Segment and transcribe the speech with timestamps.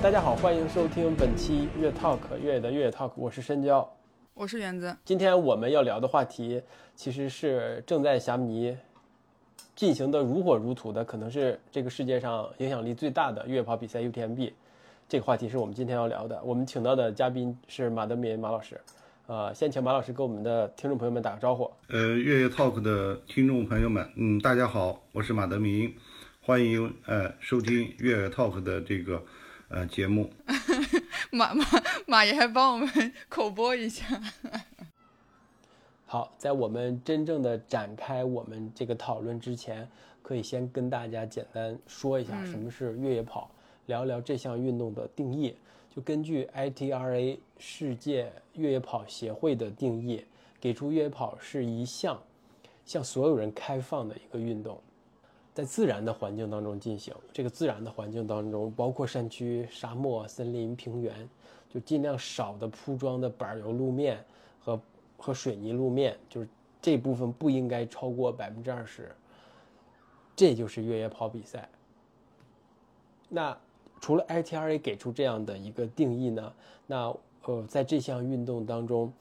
[0.00, 3.86] 好，大家好，欢迎收听本期越 Talk 越野的越野 Talk，我是深交，
[4.32, 4.96] 我是原子。
[5.04, 6.62] 今天我们要聊的话题
[6.94, 8.74] 其实是正在霞迷
[9.76, 14.50] 进行的如火如荼的，可能是这个世界上影响力最大的越野跑比赛 UTMB。
[15.06, 16.40] 这个话题是我们今天要聊的。
[16.42, 18.80] 我们请到的嘉宾是马德民马老师，
[19.26, 21.70] 呃，先请马老师跟我们的听众朋友们打个招呼。
[21.88, 25.94] 呃，越野 Talk 的听众朋友们，嗯，大家好，我是马德明，
[26.40, 29.22] 欢迎呃收听越野 Talk 的这个
[29.70, 30.30] 呃节目。
[31.32, 31.64] 马马
[32.06, 34.04] 马爷还帮我们口播一下。
[36.06, 39.88] 好，在我们真正的展开我们这个讨论之前，
[40.22, 43.50] 可以先跟大家简单说一下什么是越野跑。
[43.86, 45.56] 聊聊这项运动的定义，
[45.92, 50.24] 就根据 ITRA 世界越野跑协会的定义，
[50.60, 52.20] 给出越野跑是一项
[52.84, 54.80] 向所有人开放的一个运动，
[55.60, 57.14] 在自然的环境当中进行。
[57.32, 61.28] 这个自然的环境当中，包括山区、沙漠、森林、平原，
[61.68, 64.24] 就尽量少的铺装的柏油路面
[64.58, 64.80] 和
[65.18, 66.48] 和水泥路面，就是
[66.80, 69.14] 这部分不应该超过百分之二十。
[70.34, 71.68] 这就是越野跑比赛。
[73.28, 73.56] 那。
[74.02, 76.50] 除了 ITRA 给出这样的一个定义呢，
[76.86, 79.12] 那呃，在这项运动当中，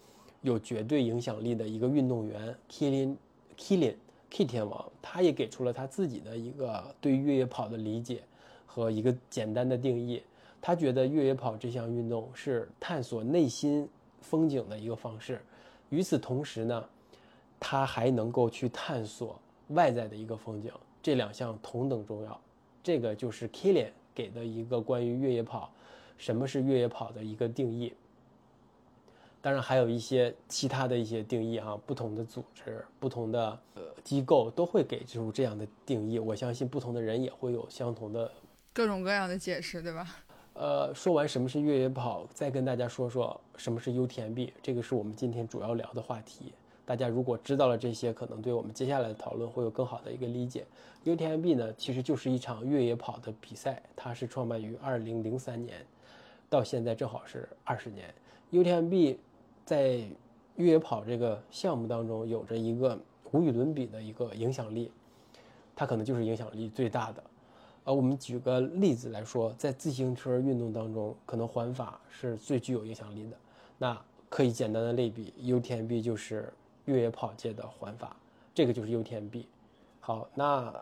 [0.42, 3.18] 有绝对影响力的一个运动员 Kilian
[3.58, 3.96] Kilian
[4.30, 8.24] K 天王，他也给出了他自己的一个对越野跑的理解
[8.66, 10.22] 和一个简单的定义。
[10.62, 13.88] 他觉得越野跑这项运动是探索内心
[14.22, 15.42] 风景的一个方式，
[15.90, 16.86] 与此同时呢，
[17.60, 19.40] 他还能够去探索
[19.70, 22.40] 外在的一个风景，这两项同等重要。
[22.84, 23.92] 这个就是 Kilian。
[24.12, 25.72] 给的一个关于越野跑，
[26.18, 27.94] 什么是越野跑的一个定义。
[29.42, 36.20] 当然还有一些其他的一些定义哈，不同的组织、不同的呃机构都会给出这样的定义。
[36.20, 38.30] 我相信不同的人也会有相同的
[38.74, 40.18] 各种各样的解释，对吧？
[40.54, 46.54] 呃，说完什么是越野跑，再跟大家说说什么是 UTMB，这个是我们今天主要聊的话题。
[46.86, 50.66] 大家如果知道了这些，可能对我们接下来的讨论会有更好的一个理解。
[51.06, 55.86] UTMB 呢，其实就是一场越野跑的比赛，它是创办于2003年，
[56.50, 58.14] 到现在正好是二十年。
[58.52, 59.18] UTMB
[59.70, 60.00] 在
[60.56, 62.98] 越野跑这个项目当中有着一个
[63.32, 64.92] 无与伦比的一个影响力，
[65.76, 67.24] 它可能就是影响力最大的。
[67.84, 73.38] 呃，我们举个例子来说，在自行车运动当中，可能环法是最具有影响力的。
[73.78, 73.96] 那
[74.28, 76.52] 可以简单的类比，UTMB 就是。
[76.86, 78.16] 越野跑界的环法，
[78.52, 79.46] 这个就是 UTMB。
[80.00, 80.74] 好，那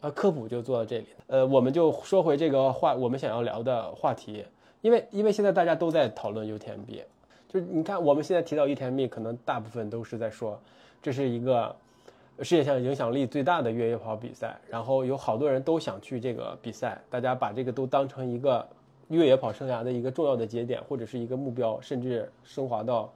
[0.00, 1.06] 呃科普就做到这里。
[1.26, 4.42] 呃，我们就说回这个话，我们想要聊的话题，
[4.80, 7.02] 因为因为现在大家都在讨论 UTMB，
[7.54, 10.60] 就你看我们现在提到 UTMB，可能大部分都是在说
[11.00, 11.72] 这是一个
[12.40, 18.66] 世界上影响力最大的越野跑比赛，然后有好多人都想去这个比赛，大家把这个都当成一个
[19.06, 23.08] 越野跑生涯的一个重要的节点，或者是一个目标，甚至升华到。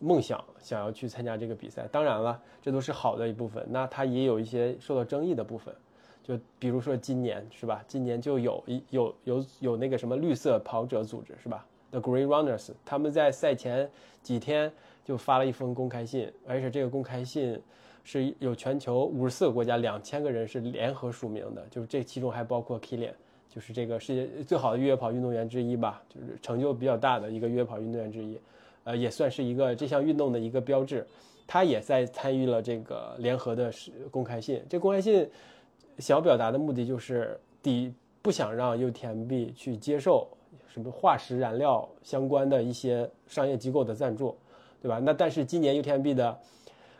[0.00, 3.66] 梦想想要去参加这个比赛，当然了，这都是好的一部分。
[3.68, 5.74] 那它也有一些受到争议的部分，
[6.22, 7.82] 就比如说今年是吧？
[7.88, 13.90] 今年就有一有有有那个什么绿色跑者组织是吧？The Green Runners，他们在赛前
[14.22, 14.72] 几天
[15.04, 17.60] 就发了一封公开信，而且这个公开信
[18.04, 23.12] 是有全球五十四个国家两千个人是联合署名的，就是这其中还包括 Kilian，
[23.48, 28.38] 就是这个世界最好的越野跑运动员之一吧，就是成就比较大的一个越野跑运动员之一。
[28.84, 31.06] 呃，也算是一个这项运动的一个标志，
[31.46, 33.70] 他也在参与了这个联合的
[34.10, 34.62] 公开信。
[34.68, 35.28] 这公开信
[35.98, 40.26] 想要表达的目的就是抵不想让 UTMB 去接受
[40.78, 44.36] 什么化石燃料相关的一些商业机构的赞助，
[44.80, 45.00] 对吧？
[45.02, 46.38] 那但是今年 UTMB 的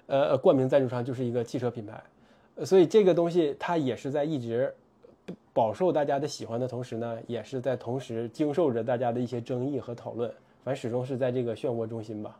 [0.07, 2.03] 呃冠名赞助商就是一个汽车品牌，
[2.65, 4.75] 所以这个东西它也是在一直
[5.53, 10.29] 饱受大家的喜欢的同时呢，也是在同时经受着大家的一些争议和讨论。
[10.65, 12.37] 反正始终是在这个漩涡中心吧，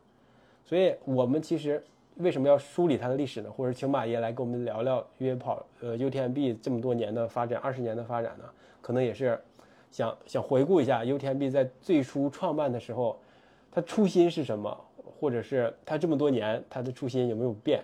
[0.65, 1.83] 所以我们其实
[2.17, 3.51] 为什么要梳理它的历史呢？
[3.51, 8.45] 或者请马爷来跟我们聊聊约跑，呃，UTMB 这么多年的发展，二十年的发展呢？
[8.83, 9.41] 可能也是
[9.91, 13.21] 想想回顾一下 UTMB 在最初创办的时候，
[13.71, 17.83] 它初心是什么，或者是他这么多年他的初心有没有变？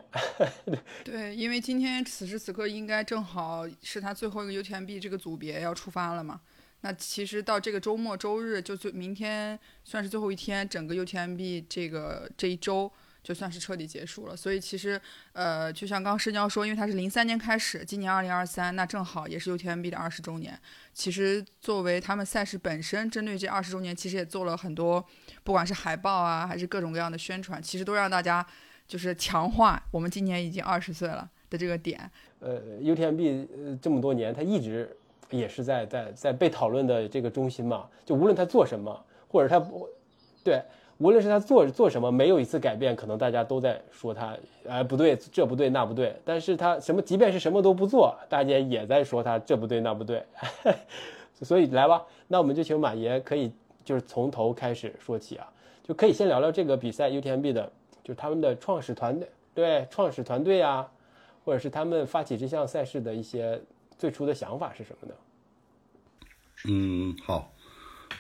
[1.05, 6.41] 对，因为今天此时此刻应该正好是他最后一个 UTMB 这个组别要出发了嘛。
[6.83, 12.93] 那其实到这个周末周日，就最明天算是最后一天，整个 UTMB 这个这一周
[13.25, 14.37] 就算是彻底结束了。
[14.37, 15.01] 所以其实，
[15.33, 20.57] 呃，就像刚刚申交说，因为它是零三年开始，今年二零二三，那正好也是 UTMB 的二十周年。
[20.93, 25.05] 其实作为他们赛事本身，针对这二十周年，其实也做了很多，
[25.43, 28.47] 不管是海报啊，还是各种各样的宣传，其实都让大家
[28.87, 32.09] 就是强化我们今年已经二十岁了的这个点。
[32.39, 34.97] 呃，UTMB 呃这么多年，它一直。
[35.31, 37.89] 也是在在在被讨论的这个中心嘛。
[38.05, 39.89] 就无论他做什么，或者他不，
[40.45, 40.63] 对，
[40.99, 44.37] 无论是他做做什么，没有一次改变，可能大家都在说他，
[44.69, 46.15] 哎，不对，这不对，那不对。
[46.25, 50.25] 但是他什么，即便是什么都不做，大家也在说他这不对，那不对。
[51.43, 53.51] 所以来吧，那我们就请马爷可以
[53.85, 55.47] 就是从头开始说起啊，
[55.83, 57.73] 就可以先聊聊这个比赛 UTMB 的，
[58.05, 60.89] 就他们的创始团队，对，创始团队啊，
[61.45, 63.61] 或者是他们发起这项赛事的一些
[63.99, 65.15] 最初的想法是什么呢？
[66.67, 67.53] 嗯，好，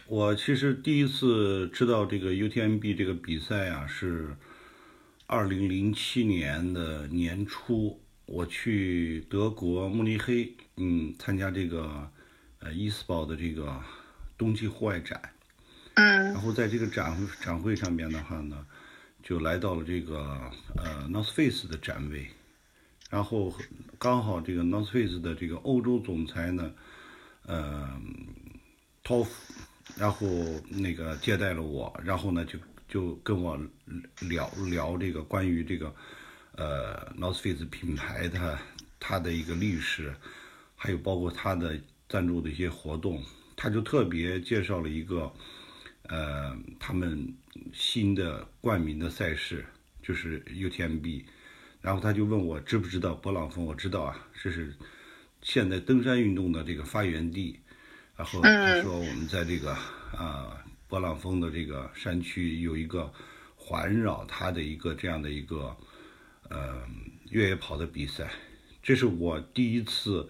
[0.06, 4.36] 我其实第一次知道这个 UTMB 这个比赛啊，是
[5.26, 12.10] 二零零七年的年初，我去德国慕尼黑，嗯，参加这个。
[12.60, 13.78] 呃，伊斯堡的这个
[14.38, 15.20] 冬季户外展，
[15.96, 18.64] 嗯，然后在这个展展会上面的话呢，
[19.22, 22.26] 就来到了这个呃 North Face 的展位，
[23.10, 23.54] 然后
[23.98, 26.72] 刚好这个 North Face 的这个欧洲总裁呢，
[27.44, 28.00] 呃
[29.04, 29.28] ，Toff，
[29.96, 30.26] 然后
[30.68, 32.58] 那个接待了我，然后呢就
[32.88, 33.58] 就跟我
[34.20, 35.94] 聊聊这个关于这个
[36.56, 38.58] 呃 North Face 品牌的
[38.98, 40.14] 它的一个历史，
[40.76, 41.78] 还有包括它的。
[42.06, 43.20] 赞助的一些活动，
[43.56, 45.32] 他就特别介绍了一个，
[46.02, 47.34] 呃，他们
[47.72, 49.64] 新的冠名的赛事，
[50.02, 51.24] 就是 UTMB，
[51.80, 54.74] 然后他就问我知不知道勃朗峰，我知道啊，这是
[55.40, 57.58] 现在登山运动的这个发源地，
[58.16, 59.72] 然后他说我们在这个
[60.16, 60.56] 啊
[60.88, 63.12] 勃朗峰的这个山区有一个
[63.56, 65.76] 环绕它的一个这样的一个
[66.48, 66.82] 呃
[67.30, 68.30] 越野跑的比赛，
[68.82, 70.28] 这是我第一次。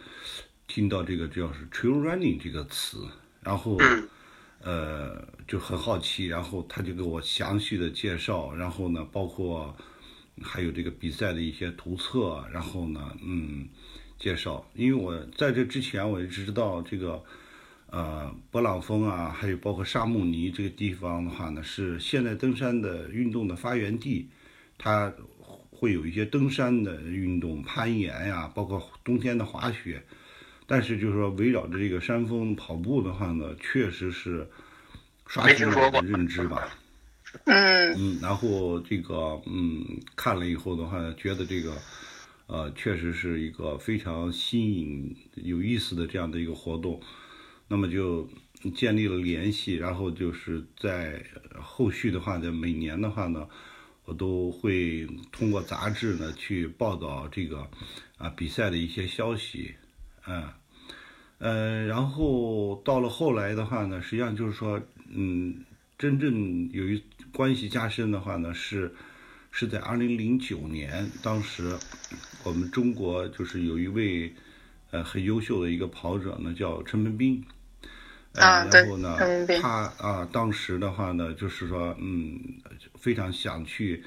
[0.67, 3.07] 听到这个叫是 trail running 这个词，
[3.43, 3.79] 然后，
[4.63, 9.77] 呃，就很好奇，然后他就给我详细的介绍，然后呢，包括
[10.41, 13.69] 还有这个比赛的一些图册，然后呢，嗯，
[14.19, 14.67] 介绍。
[14.73, 17.23] 因为我在这之前我一直知道这个，
[17.94, 24.29] 呃，勃朗峰啊，还有包括沙穆尼这个地方的话呢，是现代登山的运动的发源地，
[24.76, 25.14] 它
[25.70, 30.02] 会有一些登山的运动，攀岩呀，包括冬天的滑雪。
[30.67, 34.49] 但是就是说，围绕着这个山峰跑步的话呢，确实是
[35.29, 36.76] 刷新了我的认知吧。
[37.44, 39.85] 嗯 嗯，然后这个嗯
[40.17, 41.76] 看了以后的话，觉得这个
[42.49, 47.00] 呃确实是一个非常新颖、有意思的这样的一个活动。
[47.69, 48.29] 那么就
[48.75, 51.25] 建立了联系，然后就是在
[51.61, 53.49] 后续的话呢，每年的话呢，
[54.05, 57.69] 我都会通过杂志呢去报道这个
[58.19, 59.75] 啊比赛的一些消息。
[60.27, 60.49] 嗯，
[61.39, 64.81] 呃，然后到了后来的话呢，实际上就是说，
[65.11, 65.65] 嗯，
[65.99, 67.03] 真正有一
[67.33, 68.95] 关系加深的话呢，是
[69.51, 71.77] 是在二零零九年，当时
[72.45, 74.35] 我们中国就是有一位
[74.94, 77.44] 呃很优秀的一个跑者呢，叫陈文斌，
[78.35, 79.19] 啊，然后呢，
[79.61, 82.39] 他啊，当时的话呢，就是说，嗯，
[82.94, 84.05] 非常想去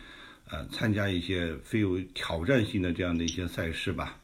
[0.49, 4.17] 呃参加一些非有挑战性的这样的一些赛事吧。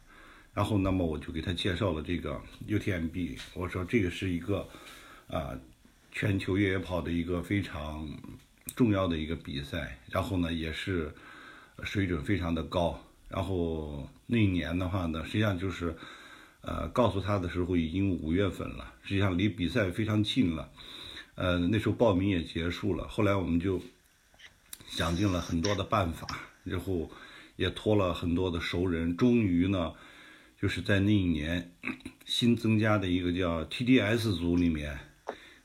[0.54, 4.66] 然后，那么我就给他介绍了这个 UTMB，我说这个是一个
[5.28, 5.52] 啊
[6.14, 8.08] 全球越野跑的一个非常
[8.74, 11.14] 重要的一个比赛，然后呢也是
[11.84, 12.98] 水准非常的高。
[13.28, 15.94] 然后那一年的话呢，实际上就是
[16.64, 20.70] 呃告诉他的时候已经五月份了，实际上离比赛非常近了。
[21.36, 23.82] 呃，那时候报名也结束了，后来我们就
[24.88, 26.28] 想尽了很多的办法，
[26.64, 27.10] 然后
[27.56, 29.94] 也托了很多的熟人，终于呢。
[30.62, 31.74] 就是在那一年
[32.26, 34.98] 新增加的一个叫 TDS 组里面，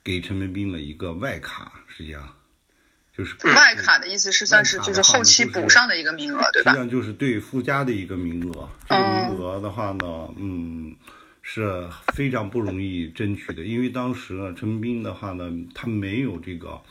[0.03, 2.35] 给陈文斌了一个外卡，实际上
[3.19, 6.71] 就是外卡的意思是算是就是后期补上的一个名额，对吧？
[6.71, 8.69] 实际上就是对附加的一个名额。
[8.87, 10.95] 这个名额的话呢，嗯，
[11.41, 16.81] 是非常不容易争取的，因为当时呢，陈斌的话呢，他没有这个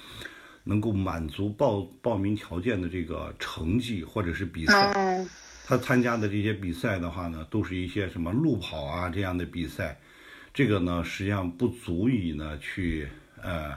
[0.64, 5.26] 能够满足报报名条件的这个成绩或者是比赛。
[5.66, 9.98] 他参加的这些比赛的话呢，都是一些什么路跑啊这样的比赛，
[10.52, 13.08] 这个呢实际上不足以呢去
[13.42, 13.74] 呃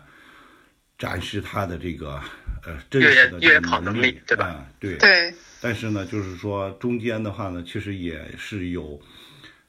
[0.97, 2.21] 展示他的这个
[2.65, 4.65] 呃真实的这个能力，对吧？
[4.79, 4.97] 对。
[4.97, 5.33] 对。
[5.61, 8.99] 但是呢，就是说中间的话呢，其实也是有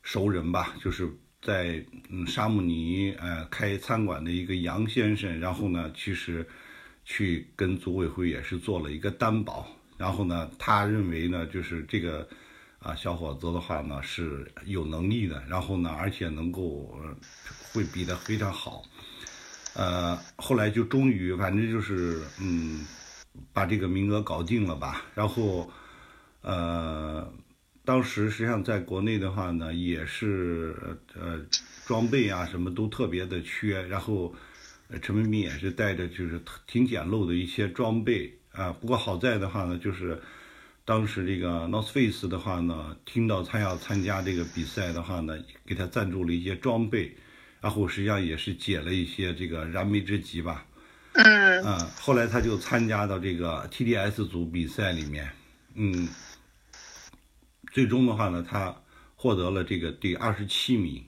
[0.03, 1.09] 熟人吧，就是
[1.43, 6.47] 在嗯沙姆尼呃开餐馆的一个杨先生，然后呢，其实
[7.05, 9.69] 去跟组委会也是做了一个担保。
[9.99, 12.27] 然后呢，他认为呢，就是这个
[12.79, 16.99] 啊小伙子的话呢是有能力的，然后呢，而且能够
[17.73, 18.83] 会比得非常好。
[19.75, 22.85] 呃，后来就终于，反正就是嗯，
[23.53, 25.03] 把这个名额搞定了吧。
[25.15, 25.71] 然后
[26.43, 27.33] 呃，
[27.85, 30.77] 当时实际上在国内的话呢，也是
[31.15, 31.41] 呃
[31.87, 34.35] 装备啊什么都特别的缺，然后
[35.01, 38.73] 陈文斌也是带着就是挺简陋的一些装备啊。
[38.73, 40.21] 不过好在的话呢，就是
[40.85, 47.17] 当时这个 North Face 的话呢，听到他要参加这个比赛的话呢，给他赞助了一些装备，
[47.63, 50.67] 然后实际上也是解了一些这个燃眉之急吧。
[51.15, 51.65] 嗯。
[51.65, 55.31] 啊，后来他就参加到这个 TDS 组比赛里面，
[55.75, 56.09] 嗯。
[57.73, 58.77] 最终的话呢，他
[59.15, 61.03] 获得了这个第二十七名，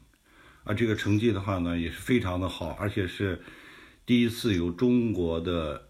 [0.62, 3.42] 啊，这个成绩的话呢也是非常的好，而且是
[4.06, 5.88] 第一次由中国的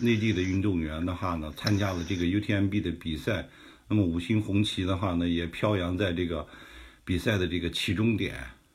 [0.00, 3.48] 内地的运动员的话呢参加了这个 UTMB 的比赛。
[3.88, 6.46] 那么五星红旗的话呢也飘扬在这个
[7.04, 8.34] 比赛的这个起终点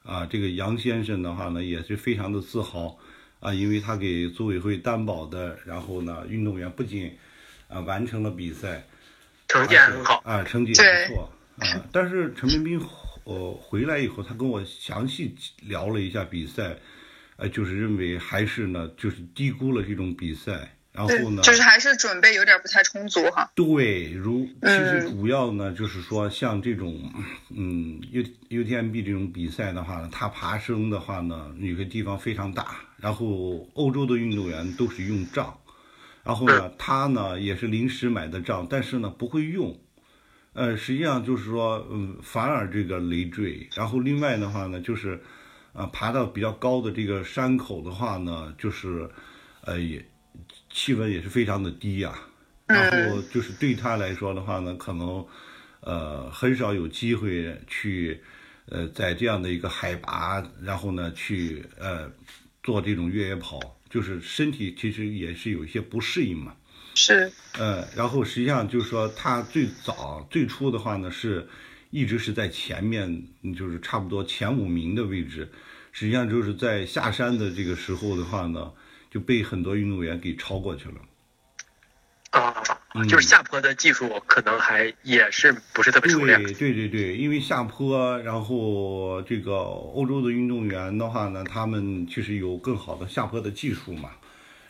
[0.09, 0.25] 啊。
[0.25, 2.97] 这个杨先生的话呢也是非常的自豪
[3.39, 7.15] 啊，因为他给组委会担保的，然后呢运动员不仅
[7.67, 8.83] 啊完成了比赛。
[9.47, 11.85] 成绩很好啊，成绩也不错啊。
[11.91, 12.81] 但是陈彬彬
[13.23, 16.77] 呃回来以后，他跟我详细聊了一下比赛，
[17.37, 20.75] 呃，就是认为还是呢，就是低估了这种比赛。
[20.99, 23.49] 然后呢，就是还是准备有点不太充足哈。
[23.55, 27.09] 对，如其实主要呢，就是说像这种
[27.55, 32.75] 嗯 U UTMB 这种比赛的话呢，它爬升的话呢，有些地方非常大。
[32.97, 35.57] 然后欧洲的运动员都是用杖。
[36.21, 39.79] 然后呢，他呢也是临时买的杖，但是呢不会用，
[40.51, 43.69] 呃，实际上就是说，嗯，反而这个累赘。
[43.73, 45.21] 然后另外的话呢，就是，
[45.71, 49.09] 呃，爬到比较高的这个山口的话呢，就是，
[49.61, 50.05] 呃，也
[50.69, 52.13] 气温也是非常的低呀。
[52.65, 55.25] 然后就是对他来说的话呢，可能，
[55.81, 58.21] 呃，很少有机会去，
[58.67, 62.11] 呃，在这样的一个海拔，然后呢去，呃，
[62.61, 63.59] 做这种越野跑。
[63.89, 66.55] 就是身体其实也是有一些不适应嘛，
[66.93, 71.49] 是，呃，然后实际上就是说他最早最初的话呢，是
[71.89, 73.23] 一直是在前面，
[73.57, 75.49] 就是差不多前五名的位置，
[75.91, 78.71] 实际上就是在下山的这个时候的话呢，
[79.09, 80.95] 就被很多运动员给超过去了。
[82.31, 82.53] 啊，
[83.07, 86.41] 就是下坡的技术可能还也是不是特别熟练。
[86.43, 94.11] 对对对对，因为下坡，然后这个欧洲的运动员的话呢，他们其实有更好的下坡的技术嘛，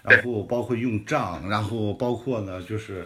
[0.03, 3.05] 然后包括用杖，然后包括呢就是，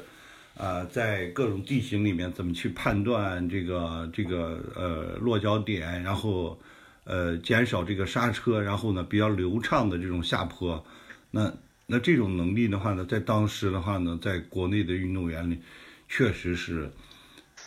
[0.56, 6.60] 呃，在各种地形里面怎么去判断这个这个呃落脚点，然后
[7.06, 10.86] 呃减少这个刹车，然后呢比较流畅的这种下坡，
[11.34, 11.54] 那。
[11.86, 15.60] 那这种能力的话呢，在当时的话呢，在国内的运动员里，
[16.08, 16.90] 确实是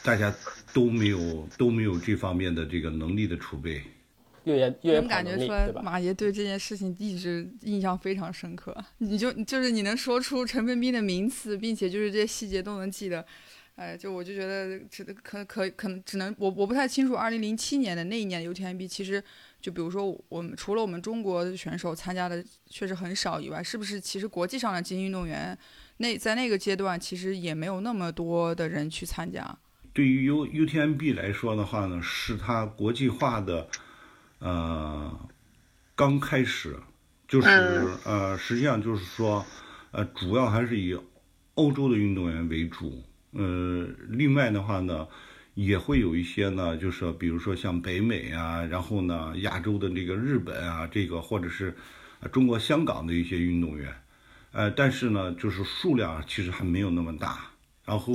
[0.03, 0.35] 大家
[0.73, 3.83] 都没有都没有这方面的这个能力的储备。
[4.45, 8.75] 越野越野能感觉出来，马爷对这件事情一直印象非常深刻。
[8.99, 13.25] 你就就是你能说出陈文斌的名次，并且就是这些细节都能记得，
[13.77, 19.23] 哎，就我就觉得只可可可能只能我我不太清楚，二零零七年的那一年的 UTMB 其实。
[19.67, 25.59] 就比如说，我们除了我们中国的选手参加的确实很少以外，是不是其实国际上的精英运动员，
[25.97, 29.59] 那在那个阶段其实也没有那么多的人去参加。
[29.93, 33.69] 对于 U UTMB 来说的话呢，是它国际化的，
[34.39, 35.29] 呃，
[35.97, 36.77] 刚开始，
[37.27, 37.49] 就是
[38.05, 39.45] 呃，实际上就是说，
[39.91, 40.97] 呃，主要还是以
[41.55, 45.09] 欧洲的运动员为主，呃，另外的话呢。
[45.57, 51.75] 也会有一些呢，就是比如说像北美啊，然后呢亚洲的这个日本啊，这个或者是
[52.31, 53.91] 中国香港的一些运动员，
[54.53, 57.47] 呃，但是呢，就是数量其实还没有那么大。
[57.87, 58.13] 然后，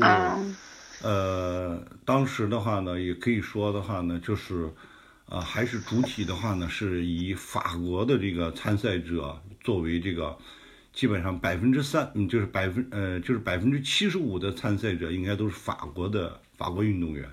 [1.02, 4.72] 呃，当时的话呢，也可以说的话呢，就是，
[5.26, 10.38] 呃，还是主体的话呢，是以法国的这个参赛者作为这个，
[10.94, 16.40] 基本上百分之三，嗯，就是百分，呃，就是百分之七十五的参赛者应该都是法国的。
[16.62, 17.28] 法国运动员，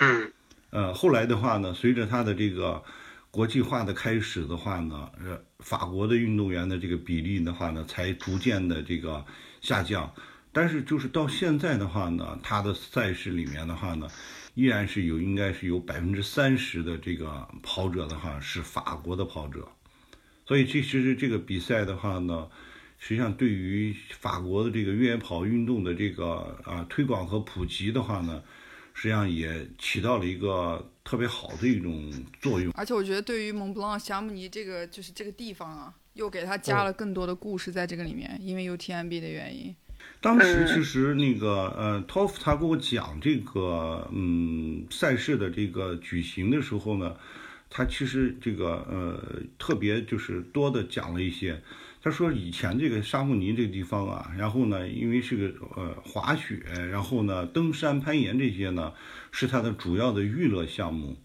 [0.00, 0.30] 嗯，
[0.68, 2.84] 呃，后来的话呢，随着他的这个
[3.30, 9.24] 国际化的开始的话呢，呃，法国的运动员的这个比例的话呢，才逐渐的这个
[9.62, 10.12] 下降。
[10.52, 14.06] 但是就是到现在的话呢，他的赛事里面的话呢，
[14.52, 19.66] 依然是有应该是有百分之三十的这个跑者的话是法国的跑者。
[20.44, 22.46] 所以其实这个比赛的话呢，
[22.98, 28.42] 实际上对于法国的这个越野跑运动的这个啊推广和普及的话呢。
[29.00, 39.72] 实际上也起到了一个特别好的一种作用，而且我觉得对于蒙布朗霞慕尼这个就是这个地方啊，又给他加了更多的故事在这个里面，因为 UTMB 的原因。
[40.20, 47.16] 当时其实那个呃，Toff 他给我讲这个嗯赛事的这个举行的时候呢，
[47.70, 51.62] 他其实这个呃特别就是多的讲了一些。
[52.00, 58.92] 他说以前这个沙慕尼这个地方啊，然后呢，因为是个呃滑雪，然后呢登山攀岩这些呢
[59.32, 61.16] 是它的主要的娱乐项目。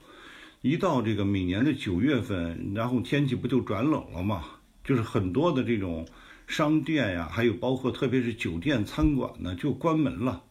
[0.62, 4.46] 一到这个每年的九月份，然后天气不就转冷了嘛，
[4.84, 6.08] 就是很多的这种
[6.48, 10.42] 商店呀，还有包括特别是酒店餐馆呢就关门了。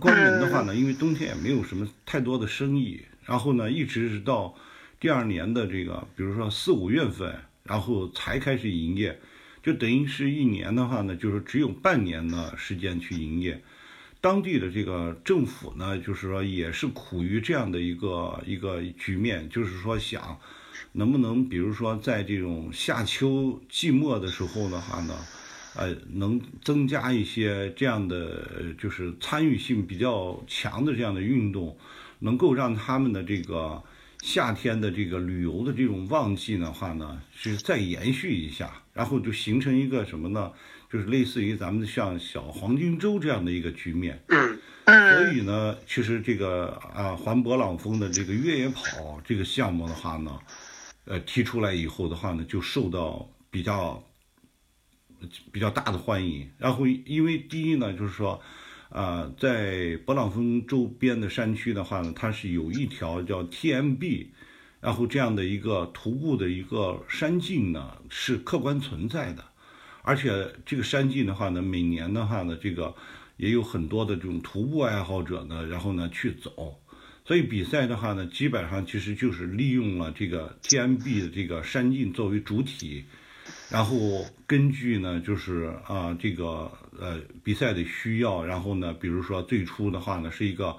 [0.00, 4.54] 关门的话呢，因为冬天也没有什么太多的生意，然后呢一直是到
[4.98, 7.34] 第二年的这个，比如说四五月份，
[7.64, 9.18] 然后才开始营业。
[9.68, 13.62] 就等于是一年的话呢，就是只有半年的时间去营业。
[14.18, 20.40] 当地的这个政府呢，就是说也是苦于这样的一个一个局面，就是说想
[20.92, 25.14] 能不能，比如说在这种夏秋季末的时候的话呢，
[25.74, 31.76] 呃，能增加一些这样的就是参与性比较强的这样的运动，
[32.20, 33.82] 能够让他们的这个。
[34.20, 40.52] 夏天的这个旅游的这种旺季的话呢，是再延续一下，然后就形成一个什么呢？
[40.90, 44.20] 就是类似于咱们像小黄金周这样的一个局面。
[44.26, 50.36] 嗯所以呢，其实这个啊环勃朗峰的这个越野跑这个项目的话呢，
[51.04, 54.02] 呃提出来以后的话呢，就受到比较
[55.52, 56.50] 比较大的欢迎。
[56.58, 58.42] 然后因为第一呢，就是说。
[58.90, 64.28] 啊，在勃朗峰周边的山区的话呢，它是有一条叫 TMB，
[64.80, 69.44] 然后这样的一个徒步的一个山径呢是客观存在的，
[70.02, 72.94] 而且这个山径的话呢，每年的话呢，这个
[73.36, 76.80] 也有很多的这种徒步爱好者呢，然后呢去走，
[77.24, 83.04] 所以比赛的话呢，基本上其实就是利用了这个 TMB 的这个山径作为主体。
[83.70, 90.76] 然后根据呢，就是啊，这个呃比赛的需要，然后呢，比如说最初的话呢，是一个，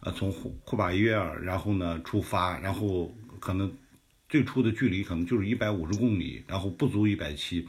[0.00, 3.76] 呃，从库库巴约尔，然后呢出发，然后可能
[4.28, 7.66] 最初的距离可能就是一百五十公里，然后不足一百七，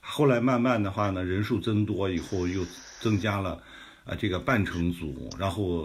[0.00, 2.64] 后来慢慢的话呢，人数增多以后又
[3.00, 3.62] 增加了，
[4.04, 5.84] 啊这个半程组，然后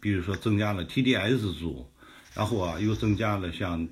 [0.00, 1.86] 比如说增加了 TDS 组，
[2.34, 3.88] 然后啊又增加了像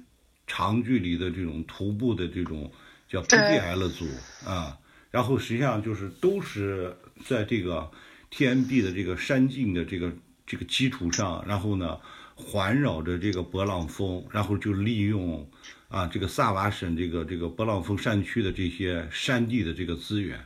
[0.46, 2.72] 长距离的这种徒步的这种。
[3.10, 4.06] 叫 PBL 组
[4.46, 4.78] 啊，
[5.10, 7.90] 然后实际上就是都是在这个
[8.30, 10.12] TMB 的这个山径的这个
[10.46, 11.98] 这个基础上，然后呢
[12.40, 15.48] 环绕着这个勃朗峰，然后就利用
[15.88, 20.44] 啊这个萨瓦省这个这个勃朗峰山区的这些山地的这个资源，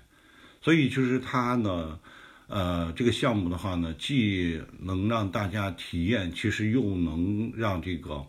[0.61, 1.99] 所以就是它呢，
[2.49, 8.27] 呃这个项目的话呢，既能让大家体验，其实又能让这个。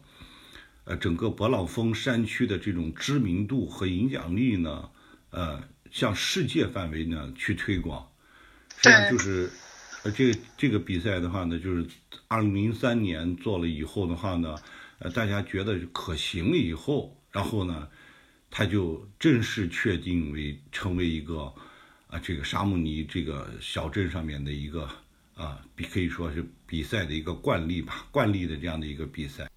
[0.88, 4.88] 呃，整个勃朗峰山区的这种知名度和影响力呢，
[5.32, 8.08] 呃，向世界范围呢去推广，
[8.78, 9.50] 实际上就是，
[10.12, 11.86] 这个这个比赛的话呢，就是
[12.28, 14.56] 二零零三年做了以后的话呢，
[15.00, 17.88] 呃，大家觉得可行了以后，然后呢，
[18.50, 21.54] 他就正式确定为成为一个
[22.08, 24.90] 啊，这个沙穆尼这个小镇上面的一个
[25.34, 29.50] 啊，比可以说是比赛的一个惯例吧，惯例的这样的一个比赛。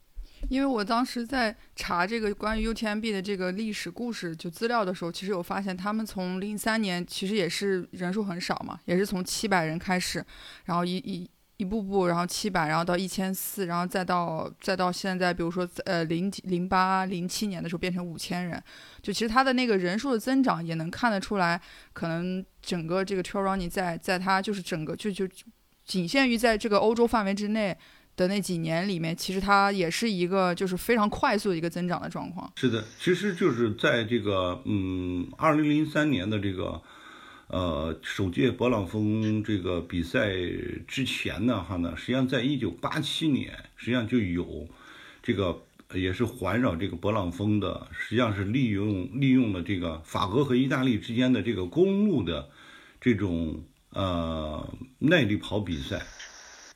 [0.48, 10.24] 因为我当时在查这个关于 UTMB 的这个历史故事就资料的时候，其实有发现，他们从零三年其实也是人数很少嘛，也是从七百人开始，
[10.64, 18.62] 然后一一一步步，然后七百，然后到一千四，然后再到再到现在，比如说呃零零八零七年的时候变成五千人，
[19.02, 21.60] 就其实他的那个人数的增长也能看得出来，
[21.92, 25.28] 可能整个这个 Trail Running 在在它就是整个就就
[25.84, 27.76] 仅限于在这个欧洲范围之内。
[28.18, 32.52] 的那几年里面，其实它也是一个就是非常快速的一个增长的状况。
[32.56, 36.82] 是的，其实就是在这个嗯，二零零三年的这个
[37.46, 40.34] 呃首届勃朗峰这个比赛
[40.88, 44.66] 之前呢，哈呢，实际上在一九八七年，实际上就有
[45.22, 45.62] 这个
[45.94, 52.48] 也是环绕这个勃朗峰的，实际上是利用利用了这个法国和意大利之间的这个公路的
[53.00, 56.02] 这种呃耐力跑比赛。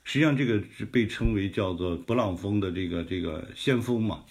[0.05, 4.25] 实际上，这个是被称为叫做勃朗峰的这个这个先锋嘛，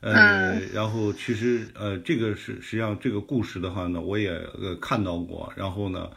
[0.00, 5.52] 呃，然后其实呃，这个是实际上这个故事的话呢，我也呃看到过。
[5.54, 6.10] 然后呢，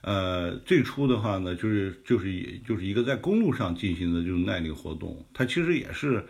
[0.00, 6.26] 呃，最初的话呢，就是就是就是一个在公路上进行的这种耐力活动，它其实也是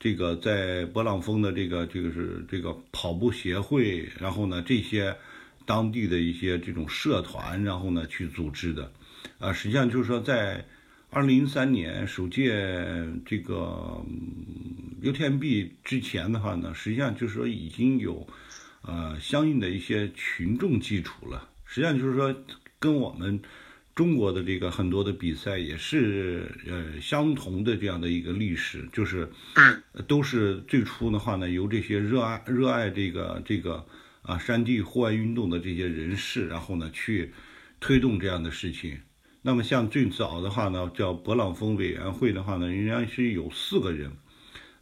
[0.00, 5.16] 这个在勃朗峰的这个这个是这个跑步协会，然后呢这些
[5.64, 8.90] 当地的一些这种社团，然后呢去组织的，
[9.38, 10.66] 啊，实际上就是说在。
[11.10, 12.52] 二零零三年首届
[13.24, 14.04] 这个
[15.02, 18.26] UTMB 之前的话呢，实际上就是说已经有
[18.82, 21.48] 呃相应的一些群众基础了。
[21.64, 22.34] 实际上就是说
[22.78, 23.40] 跟我们
[23.94, 29.30] 中国的这个很多的比赛也是呃相同的这样的一个历史，就是
[30.06, 33.84] 都是最初的话呢，由这些热爱热爱这个这个
[34.20, 37.32] 啊山地户外运动的这些人士，然后呢去
[37.80, 38.98] 推动这样的事情。
[39.48, 44.12] 那么像最早的话呢，叫勃朗峰委员会的话呢，仍然是有四个人。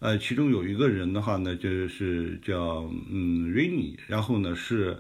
[0.00, 4.98] 呃，其中有一个人的话呢，就是叫嗯 Rainy，然后呢是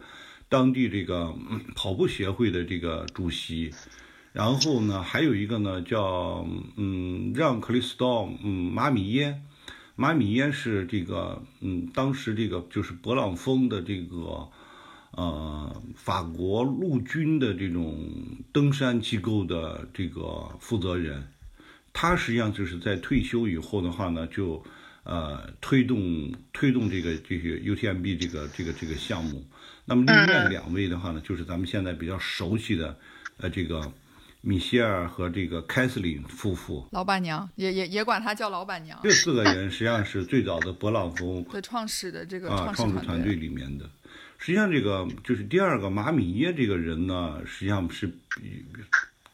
[0.48, 1.34] 当地这个
[1.74, 3.72] 跑步协会的这个主席，
[4.32, 9.42] 然后呢还有一个呢叫嗯让克里斯道嗯马米耶，
[9.96, 14.48] 马米耶是这个嗯当时这个就是勃朗峰的这个
[15.16, 18.08] 呃法国陆军的这种
[18.52, 21.26] 登山机构的这个负责人，
[21.92, 24.64] 他实际上就是在退休以后的话呢就。
[25.08, 29.46] 呃，推动推动这个这些 UTMB 这个这个这个项目。
[29.84, 32.98] 那么另外两位的话呢，就是咱们现在比较熟悉的，
[33.36, 33.92] 呃，这个
[34.40, 36.84] 米歇尔和这个凯瑟琳夫妇。
[36.90, 38.98] 老板娘也也也管她叫老板娘。
[39.00, 43.88] 这四个人实际上是最早的勃朗峰的创始的这个创始团队里面的。
[44.38, 48.12] 实际上，这个就是第二个马米耶这个人呢，实际上是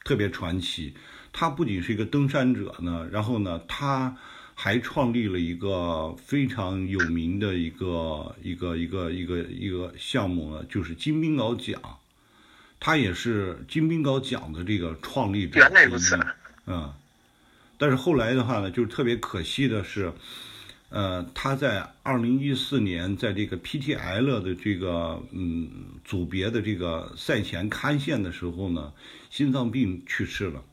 [0.03, 0.93] 特别传奇。
[1.31, 4.17] 他不仅是一个登山者呢，然后呢，他。
[4.55, 11.81] 还创立了一个非常有名的一个一个一个一个一个项目呢，就是金冰镐奖，
[12.79, 16.15] 他也是金冰镐奖的这个创立者原来如此。
[16.67, 16.93] 嗯，
[17.79, 20.13] 但是后来的话呢，就是特别可惜的是，
[20.93, 25.67] 呃，他在二零一四年在这个 PTL 的这个嗯
[26.05, 28.93] 组别的这个赛前勘线的时候呢，
[29.31, 30.63] 心脏病去世了。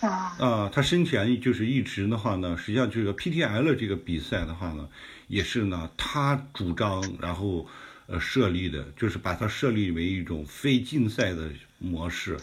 [0.00, 4.88] 啊，他生前就是一直的话呢，实际上这个 PTL 这个比赛的话呢，
[5.28, 7.68] 也是呢他主张，然后
[8.08, 12.36] 呃设立的，就是把它设立为一种非竞赛的模式。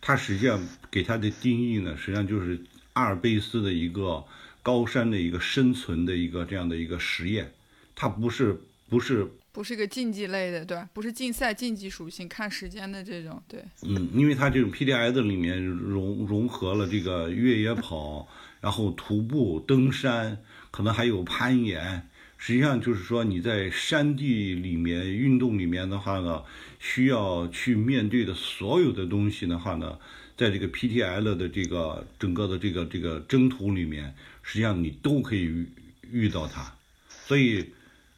[0.00, 2.60] 他实际上给他的定义呢，实际上就是
[2.94, 4.24] 阿尔卑斯的一个
[4.62, 7.52] 高山的一个生存的一个这样的一个实验，
[7.94, 9.28] 它不是不是。
[9.50, 13.64] 不是个竞技类的，对不是竞赛竞技属性，看时间的这种，对。
[13.82, 18.28] 嗯，因为它这种 PDS 里面融融合了这个越野跑，
[18.60, 20.38] 然后徒步、登山，
[20.70, 22.08] 可能还有攀岩。
[22.36, 26.44] 实际上就是说你在山地里面运动里面的话呢，
[26.78, 29.98] 需要去面对的所有的东西的话呢，
[30.36, 34.14] 在这个 PTL 的这个整个的这个这个征途里面，
[34.48, 35.68] 实际上你都可以遇
[36.10, 36.72] 遇到它，
[37.26, 37.66] 所以。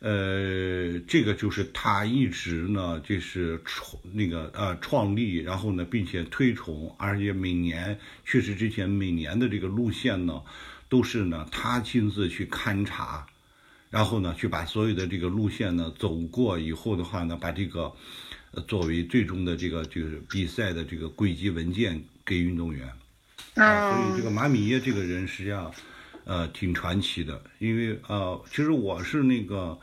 [0.02, 10.42] 呃，这个就是他一直呢，就是创那个呃创立，然后呢，并且推崇，而且每年确实之前每年的这个路线呢，
[10.88, 13.26] 都是呢他亲自去勘察，
[13.90, 17.92] 然后呢去把所有的这个路线呢走过以后的话呢，把这个
[18.66, 22.90] 作为最终的这个就是比赛的这个轨迹文件给运动员。
[23.56, 25.70] 啊，所以这个马米耶这个人实际上。
[26.30, 29.76] 呃，挺传奇的，因为呃，其实我是那个，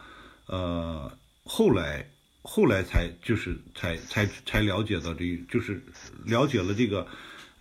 [0.45, 1.11] 呃，
[1.43, 2.09] 后来
[2.41, 5.83] 后来才就是才才才了解到这，就是
[6.23, 7.05] 了解了这个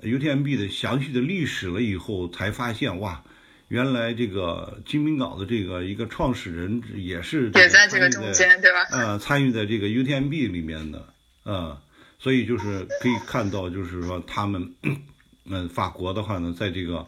[0.03, 3.25] UTMB 的详细的历史了以后，才发现哇，
[3.67, 8.85] 原来这个金冰镐的这个一个创始人也是也在这个中间对吧？
[8.93, 11.77] 呃，参与在这个 UTMB 里面的，呃，
[12.21, 14.73] 所以就是可以看到，就是说他们，
[15.51, 17.05] 嗯，法国的话呢，在这个。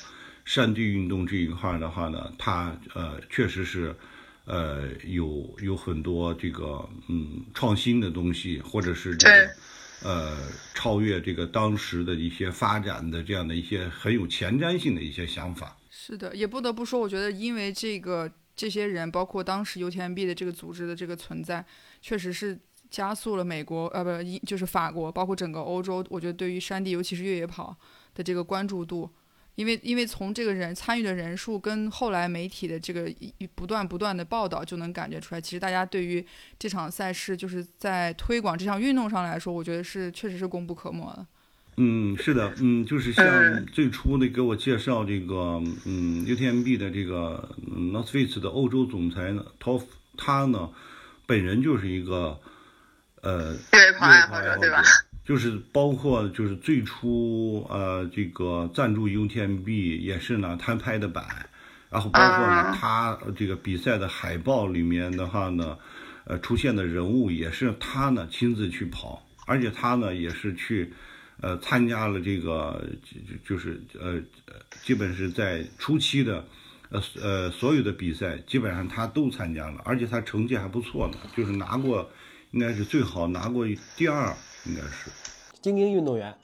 [0.49, 3.95] 山地运动这一块的话呢，它呃确实是，
[4.47, 9.51] 呃有有很多这个嗯创新的东西，或者是这个
[10.03, 10.39] 呃
[10.73, 15.77] 超越这个当时的一些发展的这样的一些很有前瞻性的一些想法。
[15.91, 21.63] 是的，也不得不说，我觉得因为这个这些人，包括当时 UTMB 的这个组织的这个存在，
[22.01, 22.59] 确实是
[22.89, 27.77] 加速了美国呃不一就是法国，包括整个欧洲，我觉得对于山地，尤其是越野跑
[28.15, 29.11] 的这个关注度。
[29.59, 33.13] 因为，因为从这个人参与的人数跟后来媒体的这个
[33.57, 36.25] 不断不断的报道，就能感觉出来，其实大家对于
[36.57, 41.27] 这场赛事，就是在推广这项运动上来说，我觉得是确实是功不可没的。
[41.77, 49.83] 嗯，是的，嗯，就是像最初的给我介绍这个，嗯，UTMB 的这个 North Face 的欧洲总裁呢，Toff，
[50.17, 50.71] 他呢，
[51.27, 52.39] 本人就是一个，
[53.23, 54.81] 呃，越野跑爱好者，对吧？
[55.29, 61.23] 就是包括就是最初呃这个赞助 UTMB 也是呢他拍的版，
[61.91, 65.77] 然后包括呢他这个比赛的海报里面的话呢，
[66.25, 70.91] 呃出现的人物也是他呢亲自去跑，而且他呢也是去，
[71.43, 72.83] 呃参加了这个
[73.45, 74.19] 就就是呃
[74.83, 76.43] 基本是在初期的，
[76.89, 82.11] 呃呃所有的比赛基本上他都参加了，而且他成绩还不错呢，就是拿过
[82.53, 84.35] 应该是最好拿过第二。
[84.65, 85.11] 应该是，
[85.63, 86.35] 精英运动员。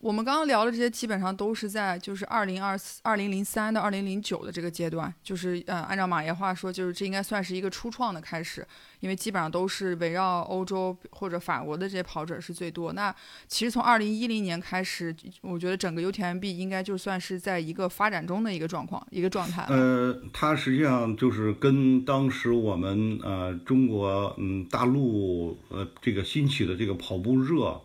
[0.00, 8.66] 我们刚刚聊的这些基本上都是在就是二零二四、二零零三到二零零九的这个阶段，就是呃，按照马爷话说，就是这应该算是一个初创的开始，
[9.00, 12.94] 因为基本上都是围绕欧洲或者法国的这些跑者是最多。
[12.94, 13.14] 那
[13.46, 19.66] 其实从二零一零年开始，我觉得整个 UTMB 应该就算是在一个发展中的一个状况、一个状态。
[19.68, 27.78] 呃，它实际上就是跟当时我们呃中国嗯大陆呃这个兴起的这个跑步热。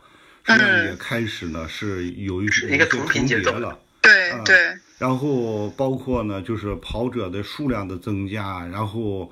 [0.48, 4.56] 也开始呢，是有一一个重叠了，对对。
[4.98, 9.32] 然后包括呢，就是跑者的数量的增加，然后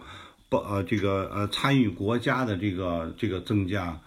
[0.50, 3.98] 包呃这个呃参与国家的这个这个增加，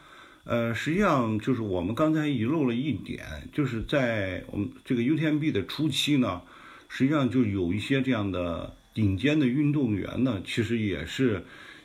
[0.44, 6.42] 呃，实际上就是我们刚才遗漏了一点，就是在我们这个 UTMB 的初期呢，
[6.88, 11.42] 实际上就有一些这样的顶尖的运动员呢，其实也是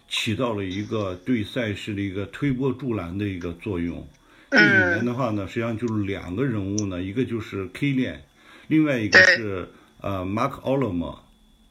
[0.10, 4.06] 起到了一个对赛事的一个推波助澜的一个作用。
[4.52, 8.22] 这里面的话呢，实际上就是两个人物呢，一个就是 K 链，
[8.68, 9.70] 另外一个是
[10.02, 11.16] 呃 Mark o l o m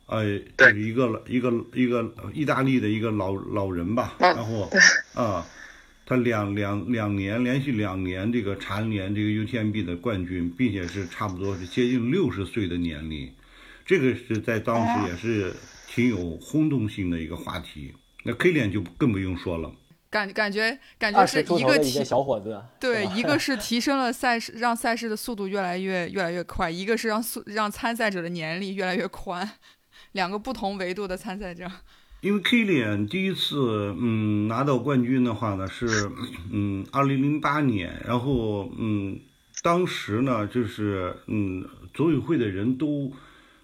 [0.06, 4.68] 呃，就是一个一个一个意大利的一个老老人吧，然后
[5.14, 5.46] 啊，
[6.04, 13.30] 他两两两年连续两年这个蝉联这个 UTMB 的冠军，并且是差不多是接近六十岁的年龄，
[13.86, 15.54] 这个是在当时也是
[15.86, 17.92] 挺有轰动性的一个话题。
[18.24, 19.70] 那 K 链就更不用说了。
[20.10, 29.48] 感感觉感觉是一个提小伙子，对，一个 是提升了赛事，让赛事的速度越来越越来越快；一个是让速让参赛者的年龄越来越宽，
[30.12, 31.70] 两个不同维度的参赛者。
[32.22, 36.10] 因为 Kilian 第一次嗯拿到冠军的话呢是
[36.52, 39.20] 嗯二零零八年，然后嗯
[39.62, 43.12] 当时呢就是嗯组委会的人都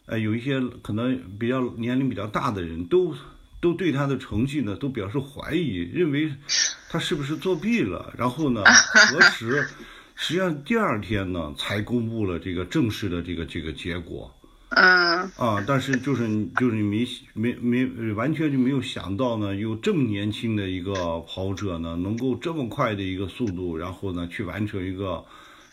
[0.06, 3.12] 呃有一些可能比较年龄比较大的人都。
[3.60, 6.30] 都对他的成绩呢都表示怀疑，认为
[6.88, 8.12] 他是不是作弊了。
[8.16, 8.62] 然后呢，
[9.10, 9.66] 核实，
[10.14, 14.32] 实际上第二天呢才公布了这个正式的这个这个结果。
[14.70, 15.06] 嗯。
[15.36, 25.24] 啊，但是就是就是你没没没完全就没有想到呢，有这么年轻的一个跑者呢，能够这么快的一个速度，然后呢去完成一个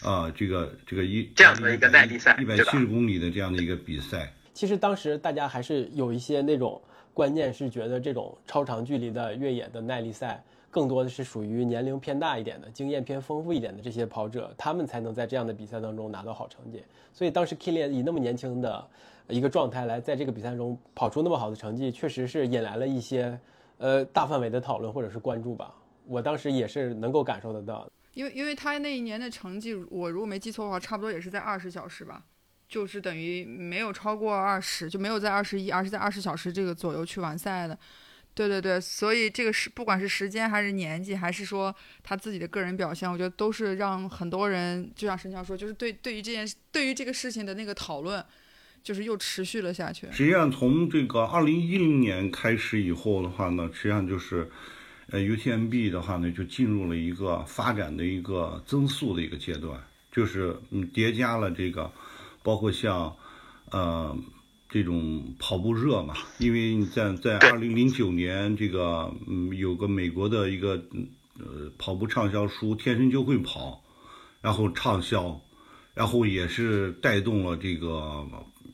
[0.02, 4.34] 啊这个这个一这样的一个耐力赛，一百七十公里的这样的一个比赛。
[4.54, 6.82] 其实当时大家还是有一些那种。
[7.14, 16.84] 关键是觉得这种超长距离的越野的耐力赛，更多的是属于年龄偏大一点的、经验偏丰富一点的这些跑者，他们才能在这样的比赛当中拿到好成绩。
[17.14, 18.88] 所以当时 Kilian 以那么年轻的
[19.28, 23.40] 一个状态来在这个比赛中跑出那么好的成绩，确实是引来了一些
[23.78, 25.74] 呃大范围的讨论或者是关注吧。
[26.08, 32.26] 我当时也是能够感受得到，因为因为他那一年的成绩，我如果没记错的话，差不多也是在二十小时吧。
[32.74, 37.78] 就是等于没有超过二十，就没有在二十一，而是在二十小时这个左右去完赛的。
[38.34, 48.26] 对对对，所以这个是不管是时间还是年纪，还是说他自己的个人表现，我觉得都是让很多人，就像申强说，就是对对于这件对于这个事情的那个讨论，
[48.82, 50.08] 就是又持续了下去。
[50.12, 54.50] 实际上，从这个二零一零年开始以后的话呢，实际上就是，
[55.12, 59.80] 呃，UTMB 的话呢，就进入了一个发展的一个增速的一个阶段，
[60.12, 61.92] 就是嗯，叠加了这个。
[62.44, 63.16] 包括像，
[63.72, 64.16] 呃，
[64.70, 70.84] 这种跑步热嘛，因为你在在二零零九年这个，嗯，有个美国的一个，
[71.40, 73.84] 呃，跑步畅销书《天生就会跑》，
[74.42, 75.40] 然后畅销，
[75.94, 78.28] 然后也是带动了这个，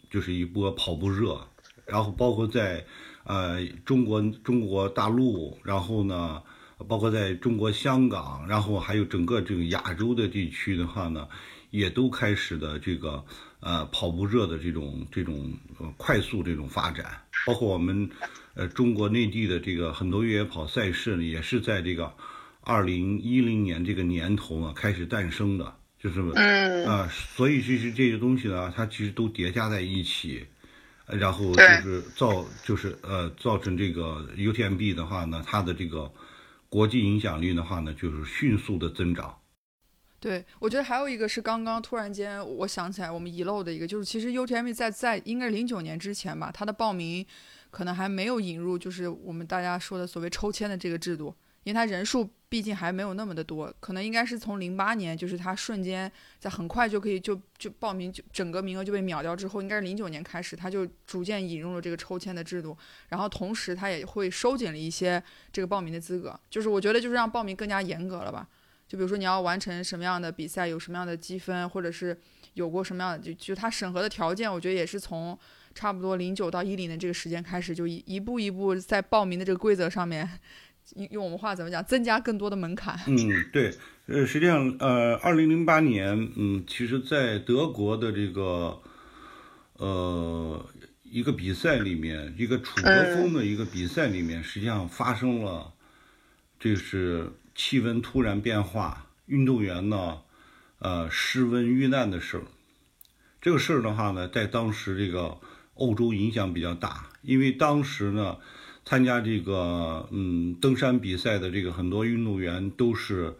[0.09, 1.39] 就是一波跑步热，
[1.85, 2.85] 然后包括在，
[3.25, 6.41] 呃，中国中国大陆，然后呢，
[6.87, 11.27] 包括在中国香港，然后还有整个这个亚洲的地区的话呢，
[11.71, 13.23] 也都开始的这个。
[13.61, 18.09] 呃，跑步热的这种这种呃快速这种发展，包括我们
[18.53, 22.13] 呃中国内地的这个很多越野跑赛事呢，也是在这个
[22.61, 26.85] 二零一零年这个年头啊开始诞生的，就是嗯。
[26.85, 30.45] 啊，所以其实这些东西呢，它其实都叠加在一起，
[31.05, 36.09] 然后就是造就是呃造成这个 UTMB 的话呢，它的这个
[36.69, 39.35] 国际影响力的话呢，就是迅速的增长。
[40.19, 47.25] 对，我觉得还有一个是刚刚突然间我想起来我们遗漏的一个，就是其实 UTM 在在应该是零九年之前吧，它的报名
[47.71, 62.77] 可能还没有引入，就是我们大家说的所谓抽签的这个制度，因为它人数毕竟还没有那么的多，可能应该是从零八年，就是它瞬间在很快就可以就就报名就整个名额就被秒掉之后，应该是零九年开始，它就逐渐引入了这个抽签的制度，
[63.07, 68.45] 然后同时它也会收紧了一些这个报名的资格，就是我觉得就是让报名更加严格了吧。
[68.89, 72.19] 就比如说你要完成什么样的比赛，有什么样的积分，或者是
[72.55, 75.37] 有过什么样的就就他审核的条件，我觉得也是从
[75.75, 80.27] 差不多零九到一零的这个时间开始，就一一步一步在报名的这个规则上面，
[80.95, 82.99] 用用我们话怎么讲，增加更多的门槛。
[83.05, 83.71] 嗯，对，
[84.07, 88.81] 呃，实际上，呃，二零零八年，嗯，其实，在德国的这个，
[89.73, 90.65] 呃，
[91.03, 95.71] 一个比赛里面，一个楚国风的一个比赛里面，实际上发生了，
[96.59, 100.21] 这是气温突然变化，运动员呢，
[100.77, 102.43] 呃，失温遇难的事儿。
[103.41, 105.39] 这个事儿的话呢，在当时这个
[105.73, 108.37] 欧洲影响比较大，因为当时呢，
[108.85, 113.35] 参加这个嗯登山比赛的这个很多运动员都是。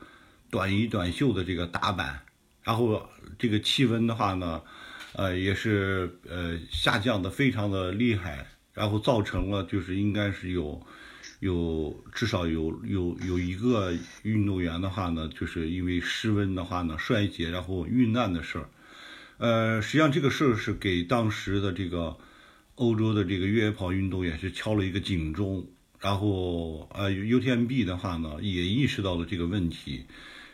[0.52, 2.22] 短衣短袖的这个打扮，
[2.64, 4.64] 然后这个气温的话呢，
[5.14, 10.82] 呃，也是呃下降的非常的厉害，然后造成了就是应该是有
[11.40, 18.70] 有至少有有有一个运动员的话呢，就是因为失温的话呢衰竭然后遇难的事儿，
[19.38, 22.18] 呃，实际上这个事儿是给当时的这个
[22.76, 25.66] 欧洲的这个越野跑运动员是敲了一个警钟，
[26.00, 30.06] 然后呃 UTMB 的话呢也意识到了这个问题。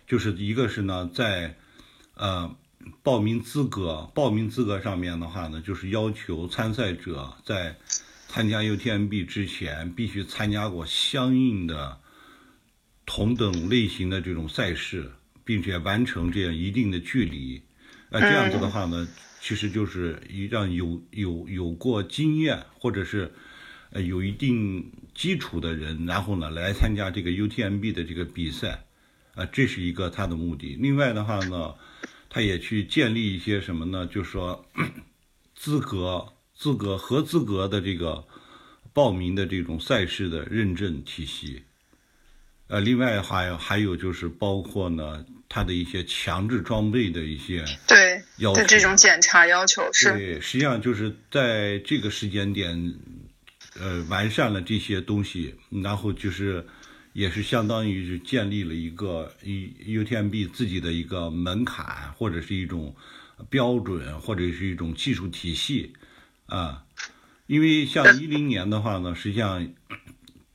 [0.08, 1.56] 就是一个是呢，在
[2.14, 2.56] 呃
[3.02, 7.76] 报名资格报名资格上面的话呢，就是要求参赛者在
[8.36, 12.02] 参加 UTMB 之前必须参加过相应的
[13.06, 15.10] 同等类型的这种赛事，
[15.46, 17.62] 并且完成这样一定的距离。
[18.10, 19.08] 呃，这样子的话呢，
[19.40, 20.22] 其实就是
[20.52, 23.32] 让有有有过经验或者是
[23.92, 28.84] 呃有一定基础的人，然后呢来参加这个 UTMB 的这个比赛。
[29.36, 30.76] 啊，这是一个他的目的。
[30.78, 31.76] 另外的话呢，
[32.30, 34.06] 他也去建立一些什么呢？
[34.06, 34.66] 就是说，
[35.56, 38.24] 资格、资格合资格的这个
[38.94, 41.62] 报名的这种赛事的认证体系。
[42.68, 50.12] 呃，另外还有还有就是包括呢，它的一些强制装备的一些对要求，这种检查要求是。
[50.14, 52.94] 对，实际上就是在这个时间点，
[53.80, 56.66] 呃，完善了这些东西，然后就是。
[57.16, 62.94] 也是相当于是建立了一个 U UTMB 自己的一个门槛，或者是一种
[63.50, 65.94] 标准，或者是一种技术体系
[66.48, 66.84] 啊。
[67.48, 69.68] 因为像一零年的话呢，实际上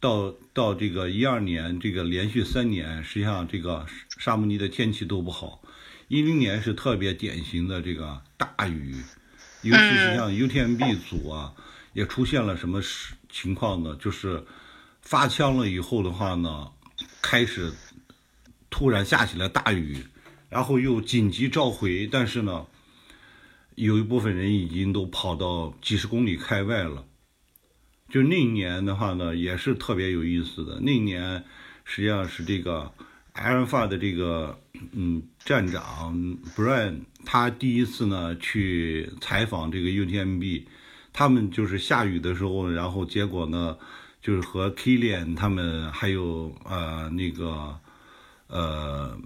[0.01, 3.87] 到到这个一二年，这个连续三年，实际上这个
[4.19, 5.63] 沙姆尼的天气都不好。
[6.09, 8.97] 一零年是特别典型的这个大雨，
[9.63, 11.55] 尤其是像 UTMB 组啊，
[11.93, 12.83] 也出现了什么
[13.31, 13.97] 情况呢？
[13.97, 14.45] 就是。
[15.03, 16.71] 发枪了以后的话呢，
[17.23, 17.73] 开始
[18.69, 20.05] 突然下起了大雨，
[20.51, 22.67] 然后又紧急召回，但是呢，
[23.75, 27.05] 有一部分人已经都跑到几十公里开外了。
[28.09, 30.81] 就那一年的话呢，也是特别有意思的。
[30.81, 31.45] 那一年
[31.85, 32.93] 实际上是这个
[33.35, 34.61] Alpha 的这个
[34.93, 36.17] 嗯站长
[36.57, 40.65] Brian，他第一次呢去采访这个 UTMB，
[41.13, 43.77] 他们就是下雨的时候，然后结果呢。
[44.23, 47.75] 就是和 Kilian 他们还有呃那个
[48.49, 49.19] 呃